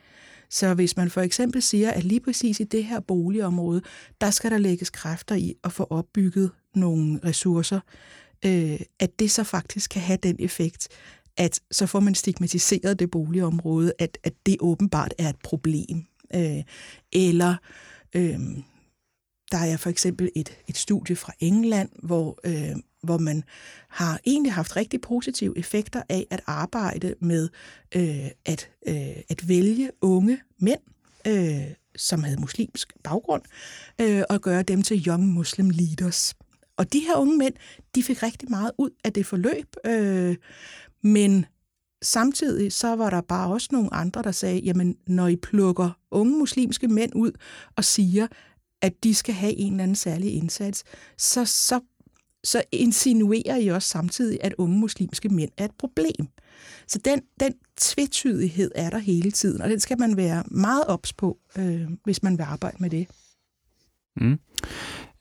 Så 0.51 0.75
hvis 0.75 0.97
man 0.97 1.11
for 1.11 1.21
eksempel 1.21 1.63
siger, 1.63 1.91
at 1.91 2.05
lige 2.05 2.21
præcis 2.21 2.61
i 2.61 2.65
det 2.65 2.85
her 2.85 3.01
boligområde, 3.01 3.83
der 4.21 4.31
skal 4.31 4.51
der 4.51 4.59
lægges 4.59 4.91
kræfter 4.91 5.35
i 5.35 5.55
at 5.65 5.73
få 5.73 5.87
opbygget 5.91 6.51
nogle 6.75 7.21
ressourcer, 7.25 7.81
øh, 8.45 8.81
at 9.01 9.19
det 9.19 9.31
så 9.31 9.45
faktisk 9.45 9.91
kan 9.91 10.03
have 10.03 10.19
den 10.23 10.37
effekt, 10.39 10.89
at 11.37 11.61
så 11.71 11.87
får 11.87 12.01
man 12.01 12.15
stigmatiseret 12.15 12.99
det 12.99 13.11
boligområde, 13.11 13.93
at, 13.99 14.19
at 14.25 14.33
det 14.47 14.57
åbenbart 14.61 15.15
er 15.19 15.29
et 15.29 15.39
problem. 15.45 16.05
Øh, 16.35 16.63
eller 17.13 17.55
øh, 18.17 18.41
der 19.53 19.59
er 19.59 19.77
for 19.77 19.91
eksempel 19.91 20.31
et, 20.37 20.59
et 20.69 20.77
studie 20.77 21.17
fra 21.17 21.33
England, 21.41 21.89
hvor 22.03 22.39
øh, 22.45 22.77
hvor 23.07 23.19
man 23.19 23.45
har 23.89 24.21
egentlig 24.27 24.53
haft 24.53 24.77
rigtig 24.77 25.01
positive 25.01 25.59
effekter 25.59 26.03
af 26.09 26.27
at 26.31 26.41
arbejde 26.47 27.15
med 27.21 27.49
øh, 27.97 28.31
at, 28.45 28.71
øh, 28.87 29.17
at 29.29 29.49
vælge 29.49 29.91
unge 30.01 30.39
mænd, 30.59 30.81
øh, 31.27 31.75
som 31.97 32.23
havde 32.23 32.41
muslimsk 32.41 32.93
baggrund, 33.05 33.43
øh, 34.01 34.23
og 34.31 34.41
gøre 34.41 34.63
dem 34.63 34.83
til 34.83 35.09
young 35.09 35.29
muslim 35.29 35.71
leaders. 35.71 36.35
Og 36.77 36.93
de 36.93 37.01
her 37.01 37.17
unge 37.17 37.37
mænd, 37.37 37.55
de 37.95 38.03
fik 38.03 38.23
rigtig 38.23 38.51
meget 38.51 38.73
ud 38.79 38.91
af 39.05 39.13
det 39.13 39.27
forløb, 39.27 39.77
øh, 39.87 40.37
men 41.03 41.47
samtidig 42.03 42.73
så 42.73 42.97
var 42.97 43.11
der 43.11 43.21
bare 43.21 43.53
også 43.53 43.69
nogle 43.73 43.95
andre, 43.95 44.23
der 44.23 44.33
sagde, 44.33 44.59
jamen 44.59 44.97
når 45.07 45.29
I 45.29 45.37
plukker 45.37 45.91
unge 46.11 46.39
muslimske 46.39 46.89
mænd 46.89 47.13
ud 47.15 47.33
og 47.77 47.85
siger, 47.85 48.27
at 48.83 49.05
de 49.05 49.15
skal 49.15 49.35
have 49.35 49.53
en 49.53 49.73
eller 49.73 49.83
anden 49.83 49.95
særlig 49.95 50.35
indsats, 50.35 50.85
så, 51.19 51.45
så 51.45 51.81
så 52.47 52.63
insinuerer 52.73 53.57
I 53.57 53.69
også 53.69 53.89
samtidig, 53.89 54.39
at 54.43 54.55
unge 54.59 54.79
muslimske 54.79 55.29
mænd 55.29 55.51
er 55.57 55.65
et 55.65 55.75
problem. 55.79 56.29
Så 56.87 56.99
den, 57.05 57.23
den 57.41 57.55
tvetydighed 57.77 58.71
er 58.75 58.91
der 58.91 58.99
hele 58.99 59.31
tiden, 59.31 59.63
og 59.63 59.71
den 59.71 59.81
skal 59.81 59.99
man 59.99 60.17
være 60.17 60.45
meget 60.51 60.85
ops 60.87 61.13
på, 61.13 61.39
øh, 61.59 61.91
hvis 62.05 62.23
man 62.23 62.39
vil 62.39 62.43
arbejde 62.43 62.77
med 62.81 62.91
det. 62.91 63.09
Mm. 64.17 64.39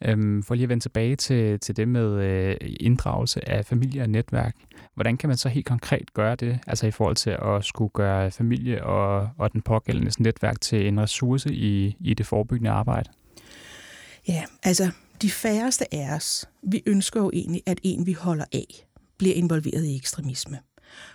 Øhm, 0.05 0.43
for 0.43 0.55
lige 0.55 0.63
at 0.63 0.69
vende 0.69 0.83
tilbage 0.83 1.15
til, 1.15 1.59
til 1.59 1.77
det 1.77 1.87
med 1.87 2.23
øh, 2.23 2.57
inddragelse 2.79 3.49
af 3.49 3.65
familie 3.65 4.01
og 4.01 4.09
netværk. 4.09 4.55
Hvordan 4.93 5.17
kan 5.17 5.27
man 5.27 5.37
så 5.37 5.49
helt 5.49 5.65
konkret 5.65 6.13
gøre 6.13 6.35
det, 6.35 6.59
altså 6.67 6.87
i 6.87 6.91
forhold 6.91 7.15
til 7.15 7.29
at 7.29 7.65
skulle 7.65 7.91
gøre 7.93 8.31
familie 8.31 8.85
og, 8.85 9.29
og 9.37 9.53
den 9.53 9.61
pågældende 9.61 10.11
netværk 10.23 10.61
til 10.61 10.87
en 10.87 10.99
ressource 10.99 11.53
i, 11.53 11.95
i 11.99 12.13
det 12.13 12.25
forebyggende 12.25 12.71
arbejde? 12.71 13.09
Ja, 14.27 14.43
altså 14.63 14.91
de 15.21 15.29
færreste 15.29 15.93
af 15.93 16.15
os, 16.15 16.49
vi 16.63 16.83
ønsker 16.85 17.19
jo 17.19 17.31
egentlig, 17.33 17.61
at 17.65 17.79
en, 17.83 18.05
vi 18.05 18.13
holder 18.13 18.45
af, 18.53 18.87
bliver 19.17 19.35
involveret 19.35 19.85
i 19.85 19.95
ekstremisme. 19.95 20.59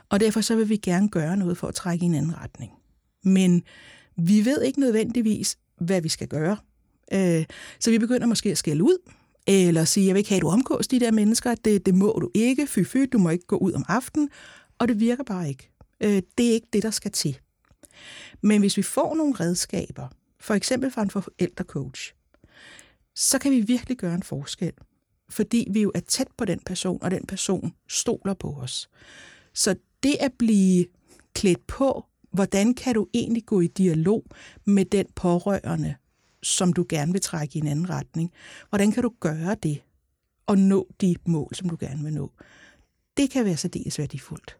Og 0.09 0.21
derfor 0.21 0.40
så 0.40 0.57
vil 0.57 0.69
vi 0.69 0.76
gerne 0.76 1.09
gøre 1.09 1.37
noget 1.37 1.59
for 1.59 1.69
at 1.69 1.75
trække 1.75 2.02
i 2.02 2.07
en 2.07 2.14
anden 2.14 2.37
retning. 2.38 2.73
Men 3.25 3.62
vi 4.16 4.45
ved 4.45 4.62
ikke 4.62 4.80
nødvendigvis, 4.80 5.59
hvad 5.80 6.00
vi 6.00 6.09
skal 6.09 6.28
gøre. 6.28 6.57
Øh, 7.12 7.45
så 7.80 7.90
vi 7.90 7.99
begynder 7.99 8.26
måske 8.26 8.50
at 8.50 8.59
skælde 8.59 8.85
ud, 8.85 9.12
eller 9.47 9.85
sige, 9.85 10.07
jeg 10.07 10.14
vil 10.14 10.19
ikke 10.19 10.28
have, 10.28 10.37
at 10.37 10.42
du 10.42 10.49
omgås 10.49 10.88
de 10.88 11.00
der 11.00 11.11
mennesker, 11.11 11.54
det, 11.54 11.87
det 11.87 11.95
må 11.95 12.19
du 12.21 12.30
ikke, 12.35 12.66
fy 12.66 12.85
fy, 12.85 12.99
du 13.12 13.19
må 13.19 13.30
ikke 13.30 13.47
gå 13.47 13.57
ud 13.57 13.73
om 13.73 13.85
aftenen, 13.88 14.28
og 14.78 14.88
det 14.88 15.00
virker 15.00 15.25
bare 15.25 15.49
ikke. 15.49 15.71
Øh, 16.00 16.23
det 16.38 16.49
er 16.49 16.52
ikke 16.52 16.69
det, 16.73 16.83
der 16.83 16.90
skal 16.90 17.12
til. 17.12 17.38
Men 18.40 18.61
hvis 18.61 18.76
vi 18.76 18.83
får 18.83 19.14
nogle 19.14 19.35
redskaber, 19.35 20.09
for 20.40 20.54
eksempel 20.54 20.90
fra 20.90 21.02
en 21.02 21.11
forældrecoach, 21.11 22.14
så 23.21 23.39
kan 23.39 23.50
vi 23.50 23.61
virkelig 23.61 23.97
gøre 23.97 24.15
en 24.15 24.23
forskel. 24.23 24.73
Fordi 25.29 25.69
vi 25.71 25.83
jo 25.83 25.93
er 25.95 26.00
tæt 26.00 26.29
på 26.37 26.45
den 26.45 26.61
person, 26.67 27.03
og 27.03 27.11
den 27.11 27.27
person 27.27 27.73
stoler 27.89 28.35
på 28.35 28.55
os. 28.61 28.91
Så 29.55 29.77
det 30.03 30.17
at 30.21 30.33
blive 30.39 30.87
klædt 31.35 31.67
på, 31.67 32.05
hvordan 32.31 32.75
kan 32.75 32.95
du 32.95 33.07
egentlig 33.15 33.47
gå 33.47 33.61
i 33.61 33.67
dialog 33.67 34.25
med 34.65 34.85
den 34.85 35.07
pårørende, 35.15 35.95
som 36.43 36.73
du 36.73 36.87
gerne 36.89 37.12
vil 37.12 37.21
trække 37.21 37.57
i 37.59 37.61
en 37.61 37.67
anden 37.67 37.91
retning? 37.91 38.33
Hvordan 38.69 38.93
kan 38.93 39.03
du 39.03 39.12
gøre 39.21 39.57
det 39.62 39.83
og 40.47 40.59
nå 40.59 40.89
de 41.00 41.17
mål, 41.27 41.55
som 41.55 41.69
du 41.69 41.77
gerne 41.81 42.05
vil 42.05 42.12
nå? 42.12 42.33
Det 43.17 43.31
kan 43.31 43.45
være 43.45 43.57
særdeles 43.57 43.99
værdifuldt. 43.99 44.57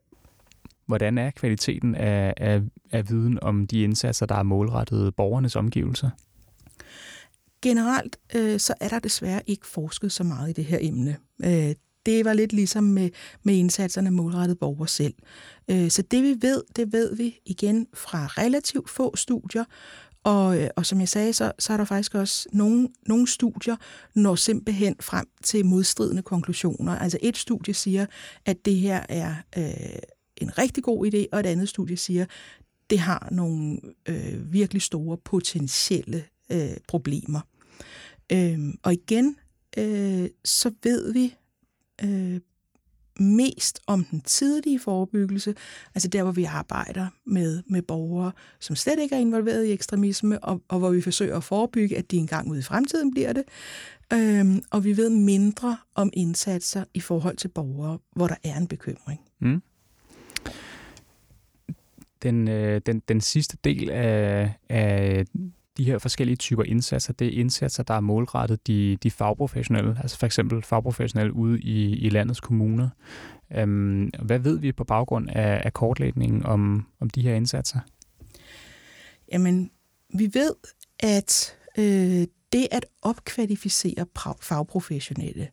Hvordan 0.87 1.19
er 1.19 1.31
kvaliteten 1.31 1.95
af, 1.95 2.35
af, 2.37 2.63
af 2.93 3.09
viden 3.09 3.43
om 3.43 3.67
de 3.67 3.83
indsatser, 3.83 4.27
der 4.27 4.35
er 4.35 4.43
målrettet 4.43 5.15
borgernes 5.15 5.57
omgivelser? 5.57 6.11
Generelt 7.63 8.17
øh, 8.35 8.61
så 8.61 8.75
er 8.81 8.89
der 8.89 8.99
desværre 8.99 9.43
ikke 9.47 9.67
forsket 9.67 10.13
så 10.13 10.25
meget 10.25 10.51
i 10.51 10.53
det 10.53 10.65
her 10.65 10.79
emne. 10.81 11.17
Øh, 11.45 11.75
det 12.07 12.25
var 12.25 12.33
lidt 12.33 12.53
ligesom 12.53 12.85
med, 12.85 13.11
med 13.43 13.55
indsatserne 13.55 14.11
målrettet 14.11 14.59
borger 14.59 14.87
selv. 14.87 15.15
Øh, 15.71 15.91
så 15.91 16.03
det 16.03 16.23
vi 16.23 16.37
ved, 16.41 16.63
det 16.77 16.93
ved 16.93 17.17
vi 17.17 17.41
igen 17.47 17.87
fra 17.95 18.27
relativt 18.27 18.91
få 18.91 19.17
studier, 19.17 19.65
Og, 20.25 20.59
øh, 20.59 20.71
og 20.77 20.87
som 20.87 21.01
jeg 21.01 21.09
sagde, 21.09 21.33
så, 21.33 21.53
så 21.59 21.73
er 21.73 21.77
der 21.77 21.85
faktisk 21.85 22.15
også 22.15 22.49
nogle, 22.53 22.89
nogle 23.07 23.29
studier, 23.29 23.77
når 24.15 24.35
simpelthen 24.35 24.97
frem 25.01 25.27
til 25.43 25.67
modstridende 25.67 26.23
konklusioner. 26.23 26.99
Altså 26.99 27.19
et 27.23 27.37
studie 27.37 27.75
siger, 27.75 28.07
at 28.47 28.65
det 28.65 28.77
her 28.77 29.07
er 29.09 29.35
øh, 29.59 29.99
en 30.37 30.59
rigtig 30.59 30.85
god 30.85 31.07
idé, 31.07 31.27
og 31.33 31.41
et 31.41 31.47
andet 31.47 31.69
studie 31.69 31.97
siger, 31.97 32.27
det 32.91 32.99
har 32.99 33.29
nogle 33.31 33.81
øh, 34.09 34.53
virkelig 34.53 34.83
store 34.83 35.17
potentielle 35.17 36.25
øh, 36.53 36.77
problemer. 36.89 37.41
Øh, 38.33 38.59
og 38.83 38.93
igen, 38.93 39.37
øh, 39.79 40.29
så 40.45 40.73
ved 40.83 41.13
vi 41.13 41.35
øh, 42.05 42.41
mest 43.21 43.81
om 43.87 44.05
den 44.05 44.21
tidlige 44.21 44.79
forebyggelse, 44.79 45.55
altså 45.95 46.09
der, 46.09 46.23
hvor 46.23 46.33
vi 46.33 46.45
arbejder 46.45 47.07
med, 47.25 47.63
med 47.67 47.83
borgere, 47.83 48.33
som 48.61 48.77
slet 48.77 48.99
ikke 48.99 49.15
er 49.15 49.19
involveret 49.19 49.65
i 49.65 49.73
ekstremisme, 49.73 50.45
og, 50.45 50.63
og 50.69 50.79
hvor 50.79 50.91
vi 50.91 51.01
forsøger 51.01 51.37
at 51.37 51.45
forebygge, 51.45 51.99
at 51.99 52.11
de 52.11 52.17
engang 52.17 52.51
ude 52.51 52.59
i 52.59 52.63
fremtiden 52.63 53.11
bliver 53.11 53.33
det. 53.33 53.45
Øhm, 54.13 54.63
og 54.71 54.85
vi 54.85 54.97
ved 54.97 55.11
mindre 55.11 55.77
om 55.95 56.11
indsatser 56.13 56.85
i 56.95 57.01
forhold 57.01 57.37
til 57.37 57.49
borgere, 57.49 57.99
hvor 58.17 58.27
der 58.27 58.35
er 58.45 58.57
en 58.57 58.67
bekymring. 58.67 59.21
Mm. 59.41 59.63
Den, 62.23 62.49
øh, 62.49 62.81
den, 62.87 63.03
den 63.09 63.21
sidste 63.21 63.57
del 63.65 63.91
af, 63.91 64.55
af 64.69 65.25
de 65.81 65.85
her 65.85 65.99
forskellige 65.99 66.37
typer 66.37 66.63
indsatser, 66.63 67.13
det 67.13 67.27
er 67.27 67.41
indsatser, 67.41 67.83
der 67.83 67.95
er 67.95 68.01
målrettet 68.01 68.67
de, 68.67 68.97
de 69.03 69.11
fagprofessionelle, 69.11 69.97
altså 70.03 70.19
for 70.19 70.27
eksempel 70.27 70.63
fagprofessionelle 70.63 71.33
ude 71.33 71.61
i, 71.61 71.97
i 71.97 72.09
landets 72.09 72.41
kommuner. 72.41 72.89
Øhm, 73.57 74.11
hvad 74.23 74.39
ved 74.39 74.59
vi 74.59 74.73
på 74.73 74.85
baggrund 74.85 75.31
af, 75.31 75.63
af 75.65 75.73
kortlægningen 75.73 76.47
om, 76.47 76.87
om 77.01 77.11
de 77.11 77.23
her 77.23 77.35
indsatser? 77.35 77.81
Jamen, 79.33 79.71
vi 80.15 80.31
ved, 80.35 80.55
at 80.99 81.57
øh, 81.79 82.27
det 82.53 82.69
at 82.71 82.87
opkvalificere 83.03 84.07
fagprofessionelle, 84.41 85.49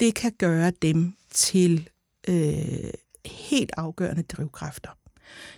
det 0.00 0.14
kan 0.14 0.32
gøre 0.38 0.72
dem 0.82 1.14
til 1.30 1.88
øh, 2.28 2.90
helt 3.26 3.72
afgørende 3.76 4.22
drivkræfter. 4.22 4.90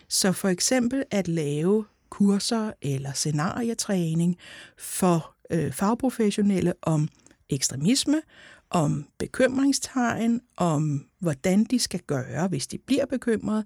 Så 0.08 0.32
for 0.32 0.48
eksempel 0.48 1.04
at 1.10 1.28
lave 1.28 1.84
kurser 2.12 2.72
eller 2.82 3.12
scenarietræning 3.12 4.36
for 4.78 5.34
øh, 5.50 5.72
fagprofessionelle 5.72 6.74
om 6.82 7.08
ekstremisme, 7.50 8.22
om 8.70 9.06
bekymringstegn, 9.18 10.40
om 10.56 11.06
hvordan 11.18 11.64
de 11.64 11.78
skal 11.78 12.00
gøre, 12.00 12.48
hvis 12.48 12.66
de 12.66 12.78
bliver 12.78 13.06
bekymrede, 13.06 13.64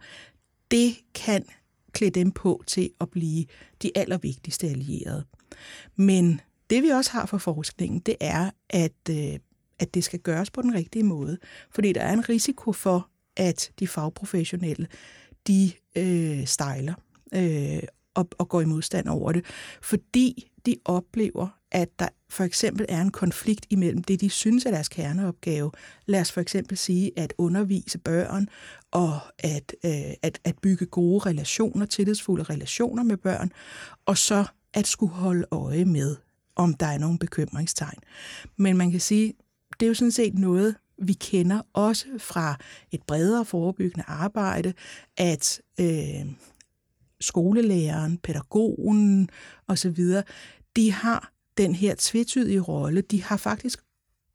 det 0.70 0.96
kan 1.14 1.44
klæde 1.92 2.10
dem 2.10 2.30
på 2.32 2.62
til 2.66 2.90
at 3.00 3.10
blive 3.10 3.44
de 3.82 3.90
allervigtigste 3.94 4.66
allierede. 4.66 5.24
Men 5.96 6.40
det 6.70 6.82
vi 6.82 6.88
også 6.88 7.10
har 7.10 7.26
for 7.26 7.38
forskningen, 7.38 8.00
det 8.00 8.16
er, 8.20 8.50
at, 8.70 9.10
øh, 9.10 9.38
at 9.78 9.94
det 9.94 10.04
skal 10.04 10.18
gøres 10.18 10.50
på 10.50 10.62
den 10.62 10.74
rigtige 10.74 11.02
måde. 11.02 11.38
Fordi 11.70 11.92
der 11.92 12.00
er 12.00 12.12
en 12.12 12.28
risiko 12.28 12.72
for, 12.72 13.08
at 13.36 13.72
de 13.78 13.88
fagprofessionelle, 13.88 14.86
de 15.46 15.72
øh, 15.96 16.46
stejler. 16.46 16.94
Øh, 17.34 17.82
og, 18.16 18.28
og 18.38 18.48
går 18.48 18.60
i 18.60 18.64
modstand 18.64 19.08
over 19.08 19.32
det, 19.32 19.44
fordi 19.82 20.50
de 20.66 20.76
oplever, 20.84 21.48
at 21.72 21.88
der 21.98 22.08
for 22.30 22.44
eksempel 22.44 22.86
er 22.88 23.02
en 23.02 23.10
konflikt 23.10 23.66
imellem 23.70 24.02
det, 24.02 24.20
de 24.20 24.30
synes 24.30 24.66
er 24.66 24.70
deres 24.70 24.88
kerneopgave. 24.88 25.70
Lad 26.06 26.20
os 26.20 26.32
for 26.32 26.40
eksempel 26.40 26.76
sige 26.78 27.12
at 27.16 27.34
undervise 27.38 27.98
børn 27.98 28.48
og 28.90 29.18
at, 29.38 29.74
øh, 29.84 30.14
at, 30.22 30.38
at 30.44 30.58
bygge 30.62 30.86
gode 30.86 31.18
relationer, 31.18 31.86
tillidsfulde 31.86 32.42
relationer 32.42 33.02
med 33.02 33.16
børn, 33.16 33.52
og 34.06 34.18
så 34.18 34.44
at 34.74 34.86
skulle 34.86 35.12
holde 35.12 35.46
øje 35.50 35.84
med, 35.84 36.16
om 36.56 36.74
der 36.74 36.86
er 36.86 36.98
nogle 36.98 37.18
bekymringstegn. 37.18 37.98
Men 38.56 38.76
man 38.76 38.90
kan 38.90 39.00
sige, 39.00 39.34
det 39.80 39.86
er 39.86 39.88
jo 39.88 39.94
sådan 39.94 40.12
set 40.12 40.34
noget, 40.34 40.76
vi 41.02 41.12
kender 41.12 41.60
også 41.72 42.06
fra 42.18 42.56
et 42.90 43.02
bredere 43.02 43.44
forebyggende 43.44 44.04
arbejde, 44.06 44.72
at 45.16 45.60
øh, 45.80 46.26
skolelæreren, 47.20 48.18
pædagogen 48.18 49.28
osv., 49.68 50.04
de 50.76 50.92
har 50.92 51.32
den 51.56 51.74
her 51.74 51.94
tvetydige 51.98 52.60
rolle. 52.60 53.00
De 53.00 53.22
har 53.22 53.36
faktisk 53.36 53.78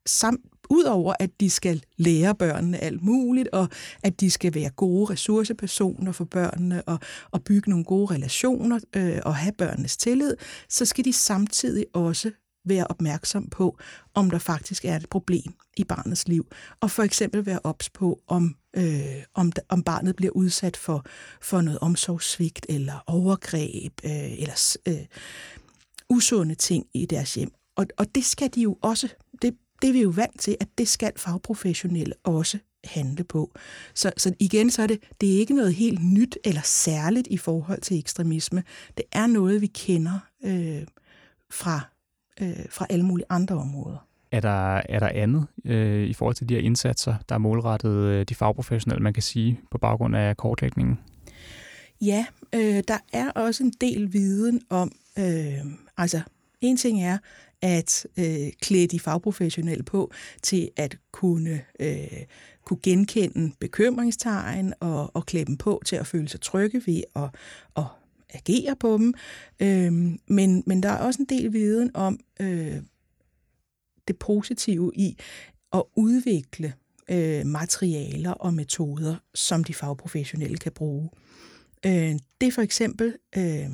samt 0.05 0.45
Udover 0.71 1.13
at 1.19 1.29
de 1.39 1.49
skal 1.49 1.83
lære 1.97 2.35
børnene 2.35 2.77
alt 2.77 3.01
muligt, 3.01 3.47
og 3.47 3.67
at 4.03 4.19
de 4.19 4.31
skal 4.31 4.55
være 4.55 4.69
gode 4.69 5.13
ressourcepersoner 5.13 6.11
for 6.11 6.25
børnene, 6.25 6.81
og, 6.81 6.99
og 7.31 7.43
bygge 7.43 7.69
nogle 7.69 7.85
gode 7.85 8.13
relationer 8.13 8.79
øh, 8.95 9.19
og 9.25 9.35
have 9.35 9.53
børnenes 9.57 9.97
tillid, 9.97 10.35
så 10.69 10.85
skal 10.85 11.05
de 11.05 11.13
samtidig 11.13 11.85
også 11.93 12.31
være 12.65 12.87
opmærksom 12.87 13.49
på, 13.49 13.77
om 14.13 14.29
der 14.29 14.37
faktisk 14.37 14.85
er 14.85 14.95
et 14.95 15.09
problem 15.09 15.53
i 15.77 15.83
barnets 15.83 16.27
liv, 16.27 16.47
og 16.79 16.91
for 16.91 17.03
eksempel 17.03 17.45
være 17.45 17.59
ops 17.63 17.89
på, 17.89 18.21
om, 18.27 18.55
øh, 18.73 19.23
om, 19.33 19.51
om 19.69 19.83
barnet 19.83 20.15
bliver 20.15 20.31
udsat 20.31 20.77
for, 20.77 21.05
for 21.41 21.61
noget 21.61 21.79
omsorgssvigt 21.79 22.65
eller 22.69 23.03
overgreb 23.07 23.93
øh, 24.03 24.41
eller 24.41 24.77
øh, 24.87 25.05
usunde 26.09 26.55
ting 26.55 26.85
i 26.93 27.05
deres 27.05 27.33
hjem. 27.33 27.51
Og, 27.75 27.85
og 27.97 28.15
det 28.15 28.25
skal 28.25 28.49
de 28.55 28.61
jo 28.61 28.77
også, 28.81 29.07
det, 29.41 29.55
det 29.81 29.87
er 29.87 29.93
vi 29.93 30.01
jo 30.01 30.09
vant 30.09 30.39
til, 30.39 30.57
at 30.59 30.67
det 30.77 30.87
skal 30.87 31.11
fagprofessionelle 31.17 32.13
også 32.23 32.59
handle 32.83 33.23
på. 33.23 33.51
Så, 33.93 34.11
så 34.17 34.33
igen, 34.39 34.71
så 34.71 34.81
er 34.81 34.87
det, 34.87 35.03
det 35.21 35.35
er 35.35 35.39
ikke 35.39 35.55
noget 35.55 35.73
helt 35.73 36.03
nyt 36.03 36.37
eller 36.43 36.61
særligt 36.61 37.27
i 37.27 37.37
forhold 37.37 37.81
til 37.81 37.99
ekstremisme. 37.99 38.63
Det 38.97 39.05
er 39.11 39.27
noget, 39.27 39.61
vi 39.61 39.67
kender 39.67 40.19
øh, 40.43 40.87
fra 41.51 41.81
øh, 42.41 42.65
fra 42.69 42.85
alle 42.89 43.05
mulige 43.05 43.25
andre 43.29 43.55
områder. 43.55 44.07
Er 44.31 44.39
der, 44.39 44.81
er 44.89 44.99
der 44.99 45.09
andet 45.13 45.47
øh, 45.65 46.07
i 46.07 46.13
forhold 46.13 46.35
til 46.35 46.49
de 46.49 46.53
her 46.53 46.61
indsatser, 46.61 47.15
der 47.29 47.35
er 47.35 47.39
målrettet 47.39 47.91
øh, 47.91 48.25
de 48.25 48.35
fagprofessionelle, 48.35 49.03
man 49.03 49.13
kan 49.13 49.23
sige, 49.23 49.59
på 49.71 49.77
baggrund 49.77 50.15
af 50.15 50.37
kortlægningen? 50.37 50.99
Ja, 52.01 52.25
øh, 52.55 52.83
der 52.87 52.97
er 53.13 53.31
også 53.31 53.63
en 53.63 53.73
del 53.81 54.13
viden 54.13 54.61
om, 54.69 54.91
øh, 55.19 55.65
altså 55.97 56.21
en 56.61 56.77
ting 56.77 57.03
er 57.03 57.17
at 57.61 58.07
øh, 58.17 58.51
klæde 58.61 58.87
de 58.87 58.99
fagprofessionelle 58.99 59.83
på 59.83 60.11
til 60.41 60.69
at 60.77 60.97
kunne, 61.11 61.61
øh, 61.79 62.25
kunne 62.65 62.79
genkende 62.83 63.51
bekymringstegn 63.59 64.73
og, 64.79 65.15
og 65.15 65.25
klæde 65.25 65.45
dem 65.45 65.57
på 65.57 65.81
til 65.85 65.95
at 65.95 66.07
føle 66.07 66.29
sig 66.29 66.41
trygge 66.41 66.81
ved 66.85 67.01
at, 67.15 67.29
at 67.77 67.83
agere 68.33 68.75
på 68.75 68.97
dem. 68.97 69.13
Øh, 69.59 70.17
men, 70.27 70.63
men 70.65 70.83
der 70.83 70.89
er 70.89 70.97
også 70.97 71.21
en 71.21 71.37
del 71.37 71.53
viden 71.53 71.91
om 71.93 72.19
øh, 72.39 72.75
det 74.07 74.19
positive 74.19 74.91
i 74.95 75.17
at 75.73 75.83
udvikle 75.95 76.73
øh, 77.09 77.45
materialer 77.45 78.31
og 78.31 78.53
metoder, 78.53 79.15
som 79.35 79.63
de 79.63 79.73
fagprofessionelle 79.73 80.57
kan 80.57 80.71
bruge. 80.71 81.09
Øh, 81.85 82.15
det 82.41 82.47
er 82.47 82.51
for 82.51 82.61
eksempel 82.61 83.17
øh, 83.37 83.69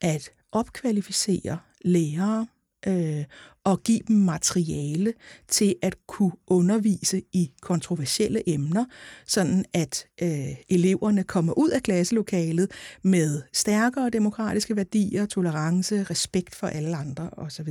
at 0.00 0.30
opkvalificere 0.52 1.58
lærere 1.80 2.46
øh, 2.88 3.24
og 3.64 3.82
give 3.82 4.00
dem 4.08 4.16
materiale 4.16 5.12
til 5.48 5.74
at 5.82 5.96
kunne 6.06 6.32
undervise 6.46 7.22
i 7.32 7.50
kontroversielle 7.60 8.48
emner, 8.48 8.84
sådan 9.26 9.64
at 9.72 10.06
øh, 10.22 10.56
eleverne 10.68 11.24
kommer 11.24 11.58
ud 11.58 11.70
af 11.70 11.82
klasselokalet 11.82 12.70
med 13.02 13.42
stærkere 13.52 14.10
demokratiske 14.10 14.76
værdier, 14.76 15.26
tolerance, 15.26 16.02
respekt 16.02 16.54
for 16.54 16.66
alle 16.66 16.96
andre 16.96 17.30
osv. 17.32 17.68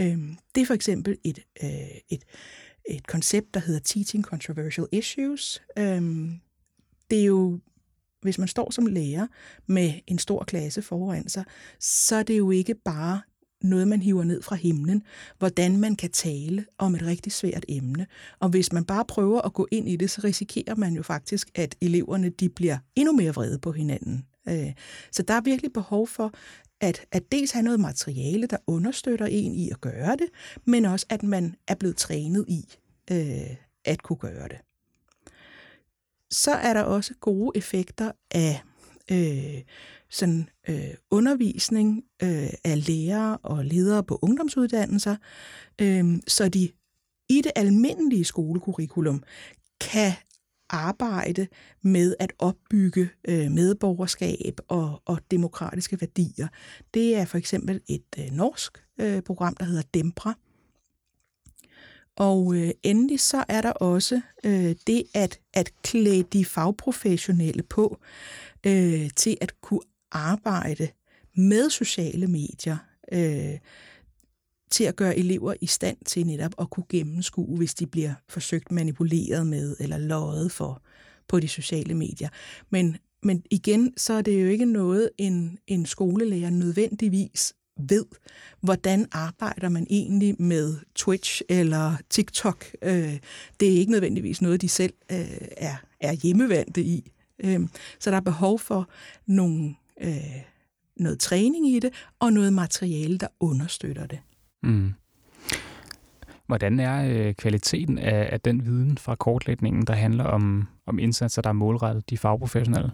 Øh, 0.00 0.18
det 0.54 0.60
er 0.60 0.66
for 0.66 0.74
eksempel 0.74 1.16
et, 1.24 1.38
øh, 1.62 1.70
et, 2.10 2.24
et 2.90 3.06
koncept, 3.06 3.54
der 3.54 3.60
hedder 3.60 3.80
Teaching 3.80 4.24
Controversial 4.24 4.86
Issues. 4.92 5.62
Øh, 5.78 6.02
det 7.10 7.20
er 7.20 7.24
jo 7.24 7.60
hvis 8.22 8.38
man 8.38 8.48
står 8.48 8.70
som 8.70 8.86
lærer 8.86 9.26
med 9.66 9.92
en 10.06 10.18
stor 10.18 10.44
klasse 10.44 10.82
foran 10.82 11.28
sig, 11.28 11.44
så 11.80 12.16
er 12.16 12.22
det 12.22 12.38
jo 12.38 12.50
ikke 12.50 12.74
bare 12.74 13.20
noget, 13.62 13.88
man 13.88 14.02
hiver 14.02 14.24
ned 14.24 14.42
fra 14.42 14.56
himlen, 14.56 15.02
hvordan 15.38 15.76
man 15.76 15.96
kan 15.96 16.10
tale 16.10 16.66
om 16.78 16.94
et 16.94 17.02
rigtig 17.02 17.32
svært 17.32 17.64
emne. 17.68 18.06
Og 18.40 18.48
hvis 18.48 18.72
man 18.72 18.84
bare 18.84 19.04
prøver 19.04 19.40
at 19.40 19.52
gå 19.52 19.68
ind 19.70 19.88
i 19.88 19.96
det, 19.96 20.10
så 20.10 20.20
risikerer 20.24 20.74
man 20.74 20.94
jo 20.94 21.02
faktisk, 21.02 21.50
at 21.54 21.74
eleverne 21.80 22.28
de 22.28 22.48
bliver 22.48 22.78
endnu 22.96 23.12
mere 23.12 23.34
vrede 23.34 23.58
på 23.58 23.72
hinanden. 23.72 24.26
Øh, 24.48 24.72
så 25.12 25.22
der 25.22 25.34
er 25.34 25.40
virkelig 25.40 25.72
behov 25.72 26.08
for, 26.08 26.32
at, 26.80 27.06
at 27.12 27.32
dels 27.32 27.50
have 27.50 27.62
noget 27.62 27.80
materiale, 27.80 28.46
der 28.46 28.56
understøtter 28.66 29.26
en 29.26 29.54
i 29.54 29.70
at 29.70 29.80
gøre 29.80 30.16
det, 30.16 30.26
men 30.64 30.84
også 30.84 31.06
at 31.08 31.22
man 31.22 31.54
er 31.68 31.74
blevet 31.74 31.96
trænet 31.96 32.44
i 32.48 32.64
øh, 33.10 33.56
at 33.84 34.02
kunne 34.02 34.16
gøre 34.16 34.48
det. 34.48 34.58
Så 36.30 36.50
er 36.50 36.72
der 36.72 36.82
også 36.82 37.14
gode 37.20 37.58
effekter 37.58 38.12
af 38.30 38.60
øh, 39.10 39.62
sådan 40.10 40.48
øh, 40.68 40.94
undervisning 41.10 42.04
øh, 42.22 42.50
af 42.64 42.88
lærere 42.88 43.36
og 43.36 43.64
ledere 43.64 44.04
på 44.04 44.18
ungdomsuddannelser, 44.22 45.16
øh, 45.80 46.04
så 46.28 46.48
de 46.48 46.68
i 47.28 47.40
det 47.40 47.52
almindelige 47.56 48.24
skolekurrikulum 48.24 49.22
kan 49.80 50.12
arbejde 50.70 51.46
med 51.82 52.14
at 52.18 52.32
opbygge 52.38 53.10
øh, 53.28 53.50
medborgerskab 53.50 54.60
og, 54.68 55.02
og 55.04 55.18
demokratiske 55.30 56.00
værdier. 56.00 56.48
Det 56.94 57.16
er 57.16 57.24
for 57.24 57.38
eksempel 57.38 57.80
et 57.88 58.04
øh, 58.18 58.30
norsk 58.32 58.84
øh, 59.00 59.22
program, 59.22 59.54
der 59.54 59.64
hedder 59.64 59.82
Dempra. 59.94 60.34
Og 62.16 62.56
øh, 62.56 62.70
endelig 62.82 63.20
så 63.20 63.44
er 63.48 63.60
der 63.60 63.72
også 63.72 64.20
øh, 64.44 64.74
det 64.86 65.04
at, 65.14 65.40
at 65.54 65.70
klæde 65.82 66.22
de 66.22 66.44
fagprofessionelle 66.44 67.62
på 67.62 67.98
øh, 68.66 69.10
til 69.16 69.36
at 69.40 69.60
kunne 69.60 69.80
arbejde 70.12 70.88
med 71.36 71.70
sociale 71.70 72.26
medier, 72.26 72.76
øh, 73.12 73.58
til 74.70 74.84
at 74.84 74.96
gøre 74.96 75.18
elever 75.18 75.54
i 75.60 75.66
stand 75.66 75.96
til 76.06 76.26
netop 76.26 76.54
at 76.58 76.70
kunne 76.70 76.86
gennemskue, 76.88 77.56
hvis 77.56 77.74
de 77.74 77.86
bliver 77.86 78.14
forsøgt 78.28 78.72
manipuleret 78.72 79.46
med 79.46 79.76
eller 79.80 79.98
løjet 79.98 80.52
for 80.52 80.82
på 81.28 81.40
de 81.40 81.48
sociale 81.48 81.94
medier. 81.94 82.28
Men, 82.70 82.96
men 83.22 83.42
igen, 83.50 83.92
så 83.96 84.12
er 84.12 84.22
det 84.22 84.42
jo 84.42 84.48
ikke 84.48 84.64
noget, 84.64 85.10
en, 85.18 85.58
en 85.66 85.86
skolelærer 85.86 86.50
nødvendigvis 86.50 87.54
ved, 87.88 88.04
hvordan 88.60 89.06
arbejder 89.12 89.68
man 89.68 89.86
egentlig 89.90 90.42
med 90.42 90.76
Twitch 90.94 91.42
eller 91.48 91.96
TikTok. 92.10 92.66
Øh, 92.82 93.18
det 93.60 93.68
er 93.68 93.78
ikke 93.78 93.92
nødvendigvis 93.92 94.42
noget, 94.42 94.62
de 94.62 94.68
selv 94.68 94.94
øh, 95.12 95.48
er, 95.56 95.76
er 96.00 96.12
hjemmevandte 96.12 96.82
i. 96.82 97.12
Øh, 97.44 97.60
så 97.98 98.10
der 98.10 98.16
er 98.16 98.20
behov 98.20 98.58
for 98.58 98.88
nogle, 99.26 99.74
øh, 100.00 100.42
noget 100.96 101.18
træning 101.18 101.68
i 101.68 101.78
det, 101.78 101.92
og 102.18 102.32
noget 102.32 102.52
materiale, 102.52 103.18
der 103.18 103.28
understøtter 103.40 104.06
det. 104.06 104.18
Mm. 104.62 104.92
Hvordan 106.46 106.80
er 106.80 107.04
øh, 107.08 107.34
kvaliteten 107.34 107.98
af, 107.98 108.28
af 108.32 108.40
den 108.40 108.66
viden 108.66 108.98
fra 108.98 109.14
kortlægningen, 109.14 109.86
der 109.86 109.94
handler 109.94 110.24
om, 110.24 110.68
om 110.86 110.98
indsatser, 110.98 111.42
der 111.42 111.48
er 111.48 111.52
målrettet 111.54 112.10
de 112.10 112.18
fagprofessionelle? 112.18 112.90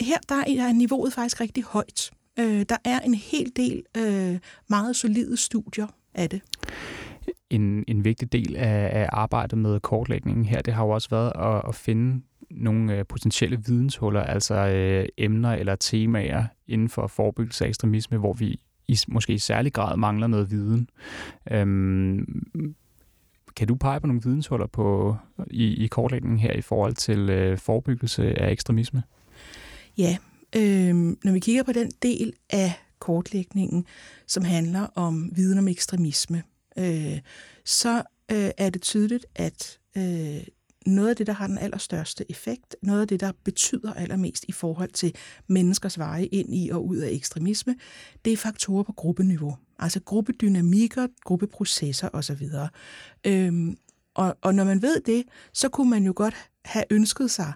Her 0.00 0.18
der 0.28 0.34
er 0.34 0.72
niveauet 0.72 1.12
faktisk 1.12 1.40
rigtig 1.40 1.64
højt. 1.64 2.10
Øh, 2.38 2.64
der 2.68 2.76
er 2.84 3.00
en 3.00 3.14
hel 3.14 3.52
del 3.56 3.82
øh, 3.96 4.38
meget 4.68 4.96
solide 4.96 5.36
studier 5.36 5.86
af 6.14 6.30
det. 6.30 6.40
En, 7.50 7.84
en 7.88 8.04
vigtig 8.04 8.32
del 8.32 8.56
af, 8.56 8.90
af 9.00 9.08
arbejdet 9.12 9.58
med 9.58 9.80
kortlægningen 9.80 10.44
her, 10.44 10.62
det 10.62 10.74
har 10.74 10.84
jo 10.84 10.90
også 10.90 11.08
været 11.10 11.32
at, 11.36 11.68
at 11.68 11.74
finde 11.74 12.22
nogle 12.50 12.98
øh, 12.98 13.06
potentielle 13.06 13.62
videnshuller, 13.66 14.22
altså 14.22 14.54
øh, 14.54 15.08
emner 15.16 15.52
eller 15.52 15.76
temaer 15.76 16.44
inden 16.66 16.88
for 16.88 17.06
forebyggelse 17.06 17.64
af 17.64 17.68
ekstremisme, 17.68 18.18
hvor 18.18 18.32
vi 18.32 18.60
i, 18.88 18.98
måske 19.08 19.32
i 19.32 19.38
særlig 19.38 19.72
grad 19.72 19.96
mangler 19.96 20.26
noget 20.26 20.50
viden. 20.50 20.88
Øhm, 21.50 22.46
kan 23.56 23.68
du 23.68 23.74
pege 23.74 24.00
på 24.00 24.06
nogle 24.06 24.22
videnshuller 24.24 24.66
på, 24.66 25.16
i, 25.50 25.84
i 25.84 25.86
kortlægningen 25.86 26.38
her 26.38 26.52
i 26.52 26.60
forhold 26.60 26.94
til 26.94 27.30
øh, 27.30 27.58
forebyggelse 27.58 28.40
af 28.40 28.50
ekstremisme? 28.50 29.02
Ja, 29.98 30.16
øh, 30.56 30.94
når 31.24 31.32
vi 31.32 31.38
kigger 31.38 31.62
på 31.62 31.72
den 31.72 31.90
del 32.02 32.32
af 32.50 32.72
kortlægningen, 32.98 33.86
som 34.26 34.44
handler 34.44 34.86
om 34.94 35.30
viden 35.36 35.58
om 35.58 35.68
ekstremisme, 35.68 36.42
øh, 36.78 37.18
så 37.64 38.02
øh, 38.32 38.50
er 38.58 38.70
det 38.70 38.82
tydeligt, 38.82 39.26
at 39.34 39.78
øh, 39.96 40.42
noget 40.86 41.08
af 41.08 41.16
det, 41.16 41.26
der 41.26 41.32
har 41.32 41.46
den 41.46 41.58
allerstørste 41.58 42.30
effekt, 42.30 42.76
noget 42.82 43.00
af 43.00 43.08
det, 43.08 43.20
der 43.20 43.32
betyder 43.44 43.94
allermest 43.94 44.44
i 44.48 44.52
forhold 44.52 44.90
til 44.90 45.14
menneskers 45.46 45.98
veje 45.98 46.24
ind 46.24 46.54
i 46.54 46.68
og 46.68 46.86
ud 46.86 46.96
af 46.96 47.10
ekstremisme, 47.10 47.76
det 48.24 48.32
er 48.32 48.36
faktorer 48.36 48.82
på 48.82 48.92
gruppeniveau. 48.92 49.56
Altså 49.78 50.00
gruppedynamikker, 50.00 51.06
gruppeprocesser 51.24 52.08
osv. 52.12 52.48
Øhm, 53.26 53.76
og, 54.14 54.36
og 54.42 54.54
når 54.54 54.64
man 54.64 54.82
ved 54.82 55.00
det, 55.00 55.24
så 55.52 55.68
kunne 55.68 55.90
man 55.90 56.04
jo 56.04 56.12
godt 56.16 56.34
have 56.64 56.84
ønsket 56.90 57.30
sig, 57.30 57.52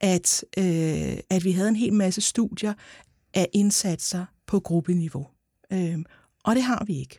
at, 0.00 0.44
øh, 0.58 1.18
at 1.30 1.44
vi 1.44 1.52
havde 1.52 1.68
en 1.68 1.76
hel 1.76 1.92
masse 1.92 2.20
studier 2.20 2.74
af 3.34 3.48
indsatser 3.52 4.24
på 4.46 4.60
gruppeniveau. 4.60 5.26
Øhm, 5.72 6.04
og 6.44 6.54
det 6.54 6.62
har 6.62 6.84
vi 6.84 6.98
ikke. 6.98 7.18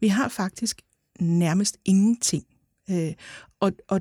Vi 0.00 0.08
har 0.08 0.28
faktisk 0.28 0.82
nærmest 1.20 1.78
ingenting. 1.84 2.44
Øh, 2.90 3.12
og, 3.60 3.72
og 3.88 4.00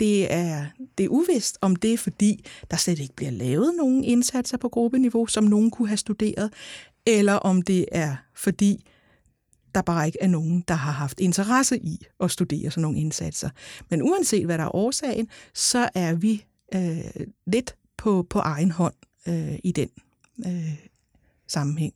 det 0.00 0.32
er, 0.32 0.66
det 0.98 1.04
er 1.04 1.08
uvist, 1.08 1.58
om 1.60 1.76
det 1.76 1.92
er 1.92 1.98
fordi, 1.98 2.44
der 2.70 2.76
slet 2.76 2.98
ikke 2.98 3.14
bliver 3.14 3.30
lavet 3.30 3.74
nogen 3.76 4.04
indsatser 4.04 4.56
på 4.56 4.68
gruppeniveau, 4.68 5.26
som 5.26 5.44
nogen 5.44 5.70
kunne 5.70 5.88
have 5.88 5.96
studeret, 5.96 6.52
eller 7.06 7.32
om 7.32 7.62
det 7.62 7.86
er 7.92 8.16
fordi, 8.34 8.84
der 9.74 9.82
bare 9.82 10.06
ikke 10.06 10.18
er 10.20 10.28
nogen, 10.28 10.64
der 10.68 10.74
har 10.74 10.92
haft 10.92 11.20
interesse 11.20 11.78
i 11.78 12.06
at 12.20 12.30
studere 12.30 12.70
sådan 12.70 12.82
nogle 12.82 12.98
indsatser. 12.98 13.50
Men 13.90 14.02
uanset 14.02 14.44
hvad 14.44 14.58
der 14.58 14.64
er 14.64 14.74
årsagen, 14.74 15.28
så 15.54 15.88
er 15.94 16.14
vi 16.14 16.44
øh, 16.74 17.26
lidt 17.46 17.76
på, 17.96 18.26
på 18.30 18.38
egen 18.38 18.70
hånd 18.70 18.94
øh, 19.28 19.58
i 19.64 19.72
den 19.72 19.88
øh, 20.46 20.78
sammenhæng. 21.46 21.94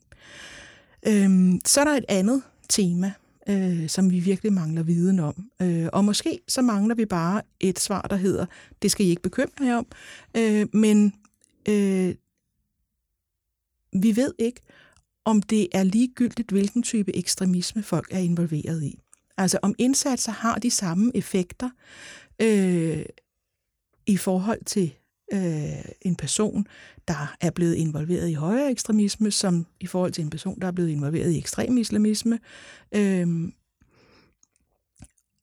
Øh, 1.07 1.59
så 1.65 1.79
er 1.79 1.83
der 1.83 1.91
et 1.91 2.05
andet 2.09 2.41
tema, 2.69 3.13
øh, 3.49 3.89
som 3.89 4.11
vi 4.11 4.19
virkelig 4.19 4.53
mangler 4.53 4.83
viden 4.83 5.19
om. 5.19 5.49
Øh, 5.61 5.87
og 5.93 6.05
måske 6.05 6.39
så 6.47 6.61
mangler 6.61 6.95
vi 6.95 7.05
bare 7.05 7.41
et 7.59 7.79
svar, 7.79 8.01
der 8.01 8.15
hedder, 8.15 8.45
det 8.81 8.91
skal 8.91 9.05
I 9.05 9.09
ikke 9.09 9.21
bekymre 9.21 9.65
jer 9.65 9.75
om, 9.75 9.87
øh, 10.37 10.67
men 10.73 11.13
øh, 11.69 12.15
vi 13.93 14.15
ved 14.15 14.33
ikke, 14.39 14.61
om 15.25 15.41
det 15.41 15.67
er 15.73 15.83
ligegyldigt, 15.83 16.51
hvilken 16.51 16.83
type 16.83 17.15
ekstremisme 17.15 17.83
folk 17.83 18.07
er 18.11 18.19
involveret 18.19 18.83
i. 18.83 18.99
Altså 19.37 19.59
om 19.61 19.75
indsatser 19.77 20.31
har 20.31 20.55
de 20.59 20.71
samme 20.71 21.11
effekter 21.15 21.69
øh, 22.41 23.05
i 24.05 24.17
forhold 24.17 24.65
til 24.65 24.93
øh, 25.33 25.85
en 26.01 26.15
person, 26.15 26.67
der 27.07 27.35
er 27.41 27.49
blevet 27.49 27.75
involveret 27.75 28.29
i 28.29 28.33
højere 28.33 28.71
ekstremisme, 28.71 29.31
som 29.31 29.65
i 29.79 29.87
forhold 29.87 30.11
til 30.11 30.23
en 30.23 30.29
person, 30.29 30.59
der 30.59 30.67
er 30.67 30.71
blevet 30.71 30.89
involveret 30.89 31.31
i 31.31 31.37
ekstrem 31.37 31.77
islamisme. 31.77 32.39
Øh, 32.95 33.51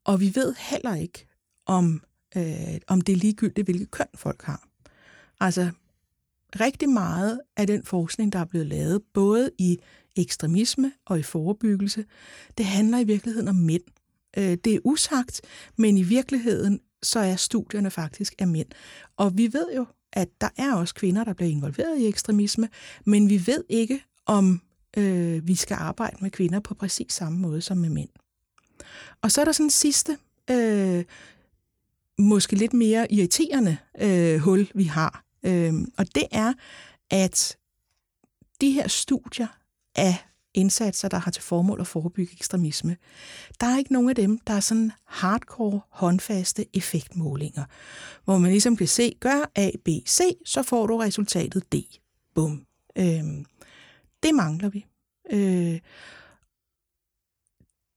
og 0.04 0.20
vi 0.20 0.32
ved 0.34 0.54
heller 0.58 0.94
ikke, 0.94 1.26
om, 1.66 2.02
øh, 2.36 2.78
om 2.86 3.00
det 3.00 3.12
er 3.12 3.16
ligegyldigt, 3.16 3.66
hvilket 3.66 3.90
køn 3.90 4.06
folk 4.14 4.42
har. 4.42 4.68
Altså, 5.40 5.70
rigtig 6.60 6.88
meget 6.88 7.40
af 7.56 7.66
den 7.66 7.84
forskning, 7.84 8.32
der 8.32 8.38
er 8.38 8.44
blevet 8.44 8.66
lavet, 8.66 9.02
både 9.14 9.50
i 9.58 9.78
ekstremisme 10.16 10.92
og 11.06 11.18
i 11.18 11.22
forebyggelse, 11.22 12.04
det 12.58 12.66
handler 12.66 12.98
i 12.98 13.04
virkeligheden 13.04 13.48
om 13.48 13.54
mænd. 13.54 13.82
Øh, 14.38 14.56
det 14.64 14.74
er 14.74 14.78
usagt, 14.84 15.40
men 15.76 15.96
i 15.96 16.02
virkeligheden 16.02 16.80
så 17.02 17.18
er 17.18 17.36
studierne 17.36 17.90
faktisk 17.90 18.34
af 18.38 18.48
mænd. 18.48 18.68
Og 19.16 19.38
vi 19.38 19.52
ved 19.52 19.66
jo, 19.76 19.86
at 20.12 20.28
der 20.40 20.48
er 20.56 20.74
også 20.74 20.94
kvinder, 20.94 21.24
der 21.24 21.32
bliver 21.32 21.50
involveret 21.50 21.98
i 21.98 22.06
ekstremisme, 22.06 22.68
men 23.06 23.28
vi 23.28 23.46
ved 23.46 23.64
ikke, 23.68 24.04
om 24.26 24.62
øh, 24.96 25.48
vi 25.48 25.54
skal 25.54 25.76
arbejde 25.80 26.16
med 26.20 26.30
kvinder 26.30 26.60
på 26.60 26.74
præcis 26.74 27.12
samme 27.12 27.38
måde 27.38 27.60
som 27.60 27.76
med 27.76 27.88
mænd. 27.88 28.08
Og 29.22 29.32
så 29.32 29.40
er 29.40 29.44
der 29.44 29.52
sådan 29.52 29.66
en 29.66 29.70
sidste, 29.70 30.18
øh, 30.50 31.04
måske 32.18 32.56
lidt 32.56 32.72
mere 32.72 33.12
irriterende 33.12 33.76
øh, 34.00 34.38
hul, 34.38 34.68
vi 34.74 34.84
har. 34.84 35.24
Øh, 35.42 35.74
og 35.98 36.14
det 36.14 36.24
er, 36.32 36.52
at 37.10 37.56
de 38.60 38.70
her 38.70 38.88
studier 38.88 39.46
af 39.96 40.16
indsatser, 40.54 41.08
der 41.08 41.18
har 41.18 41.30
til 41.30 41.42
formål 41.42 41.80
at 41.80 41.86
forebygge 41.86 42.32
ekstremisme. 42.32 42.96
Der 43.60 43.66
er 43.66 43.78
ikke 43.78 43.92
nogen 43.92 44.08
af 44.08 44.14
dem, 44.14 44.38
der 44.38 44.54
er 44.54 44.60
sådan 44.60 44.92
hardcore, 45.06 45.80
håndfaste 45.88 46.76
effektmålinger, 46.76 47.64
hvor 48.24 48.38
man 48.38 48.50
ligesom 48.50 48.76
kan 48.76 48.86
se, 48.86 49.14
gør 49.20 49.50
A, 49.54 49.70
B, 49.84 49.88
C, 50.08 50.20
så 50.46 50.62
får 50.62 50.86
du 50.86 50.96
resultatet 50.96 51.72
D. 51.72 51.76
Bum. 52.34 52.66
Øhm, 52.98 53.44
det 54.22 54.34
mangler 54.34 54.68
vi. 54.68 54.86
Øh, 55.30 55.80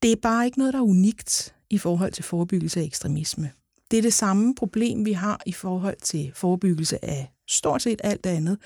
det 0.02 0.12
er 0.12 0.16
bare 0.22 0.46
ikke 0.46 0.58
noget, 0.58 0.74
der 0.74 0.80
er 0.80 0.84
unikt 0.84 1.56
i 1.70 1.78
forhold 1.78 2.12
til 2.12 2.24
forebyggelse 2.24 2.80
af 2.80 2.84
ekstremisme. 2.84 3.52
Det 3.92 3.98
er 3.98 4.02
det 4.02 4.14
samme 4.14 4.56
problem, 4.56 5.06
vi 5.06 5.12
har 5.12 5.42
i 5.46 5.52
forhold 5.52 5.98
til 6.02 6.32
forebyggelse 6.36 7.06
af 7.06 7.33
stort 7.54 7.82
set 7.82 8.02
alt 8.04 8.26
andet. 8.26 8.58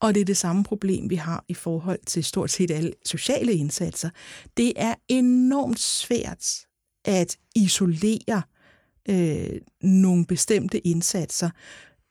Og 0.00 0.14
det 0.14 0.20
er 0.20 0.24
det 0.24 0.36
samme 0.36 0.64
problem, 0.64 1.10
vi 1.10 1.14
har 1.14 1.44
i 1.48 1.54
forhold 1.54 1.98
til 2.06 2.24
stort 2.24 2.50
set 2.50 2.70
alle 2.70 2.92
sociale 3.06 3.52
indsatser. 3.52 4.10
Det 4.56 4.72
er 4.76 4.94
enormt 5.08 5.80
svært 5.80 6.46
at 7.04 7.36
isolere 7.54 8.42
øh, 9.08 9.60
nogle 9.82 10.26
bestemte 10.26 10.86
indsatser, 10.86 11.50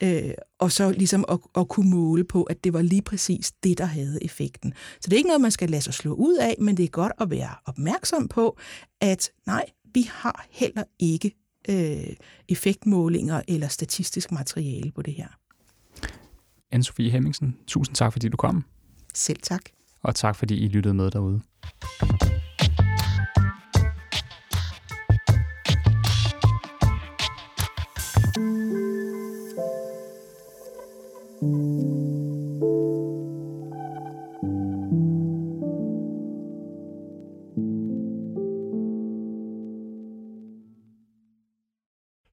øh, 0.04 0.32
og 0.60 0.72
så 0.72 0.92
ligesom 0.92 1.26
at, 1.30 1.40
at 1.58 1.68
kunne 1.68 1.90
måle 1.90 2.24
på, 2.24 2.44
at 2.44 2.64
det 2.64 2.74
var 2.74 2.82
lige 2.82 3.02
præcis 3.02 3.52
det, 3.64 3.78
der 3.78 3.86
havde 3.86 4.24
effekten. 4.24 4.74
Så 5.02 5.10
det 5.10 5.14
er 5.14 5.18
ikke 5.18 5.28
noget, 5.28 5.42
man 5.42 5.52
skal 5.52 5.70
lade 5.70 5.82
sig 5.82 5.94
slå 5.94 6.14
ud 6.14 6.38
af, 6.38 6.56
men 6.60 6.78
det 6.78 6.84
er 6.86 6.90
godt 6.90 7.12
at 7.22 7.30
være 7.30 7.56
opmærksom 7.66 8.28
på, 8.28 8.58
at 9.02 9.32
nej, 9.46 9.66
vi 9.94 10.10
har 10.12 10.48
heller 10.52 10.84
ikke 11.00 11.32
øh, 11.70 12.16
effektmålinger 12.50 13.42
eller 13.48 13.68
statistisk 13.68 14.32
materiale 14.32 14.92
på 14.92 15.02
det 15.02 15.14
her 15.14 15.28
anne 16.72 16.84
Sofie 16.84 17.12
Hemmingsen, 17.12 17.58
tusind 17.68 17.96
tak, 17.96 18.12
fordi 18.12 18.30
du 18.30 18.38
kom. 18.38 18.66
Selv 19.14 19.40
tak. 19.44 19.62
Og 20.02 20.16
tak, 20.16 20.36
fordi 20.36 20.56
I 20.56 20.68
lyttede 20.68 20.94
med 20.94 21.12
derude. 21.12 21.42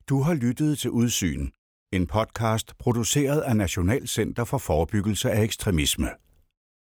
Du 0.09 0.22
har 0.22 0.35
lyttet 0.35 0.79
til 0.79 0.90
Udsyn 0.90 1.51
en 1.92 2.07
podcast 2.07 2.72
produceret 2.79 3.40
af 3.40 3.57
Nationalcenter 3.57 4.44
for 4.44 4.59
Forebyggelse 4.59 5.31
af 5.31 5.42
Ekstremisme. 5.42 6.09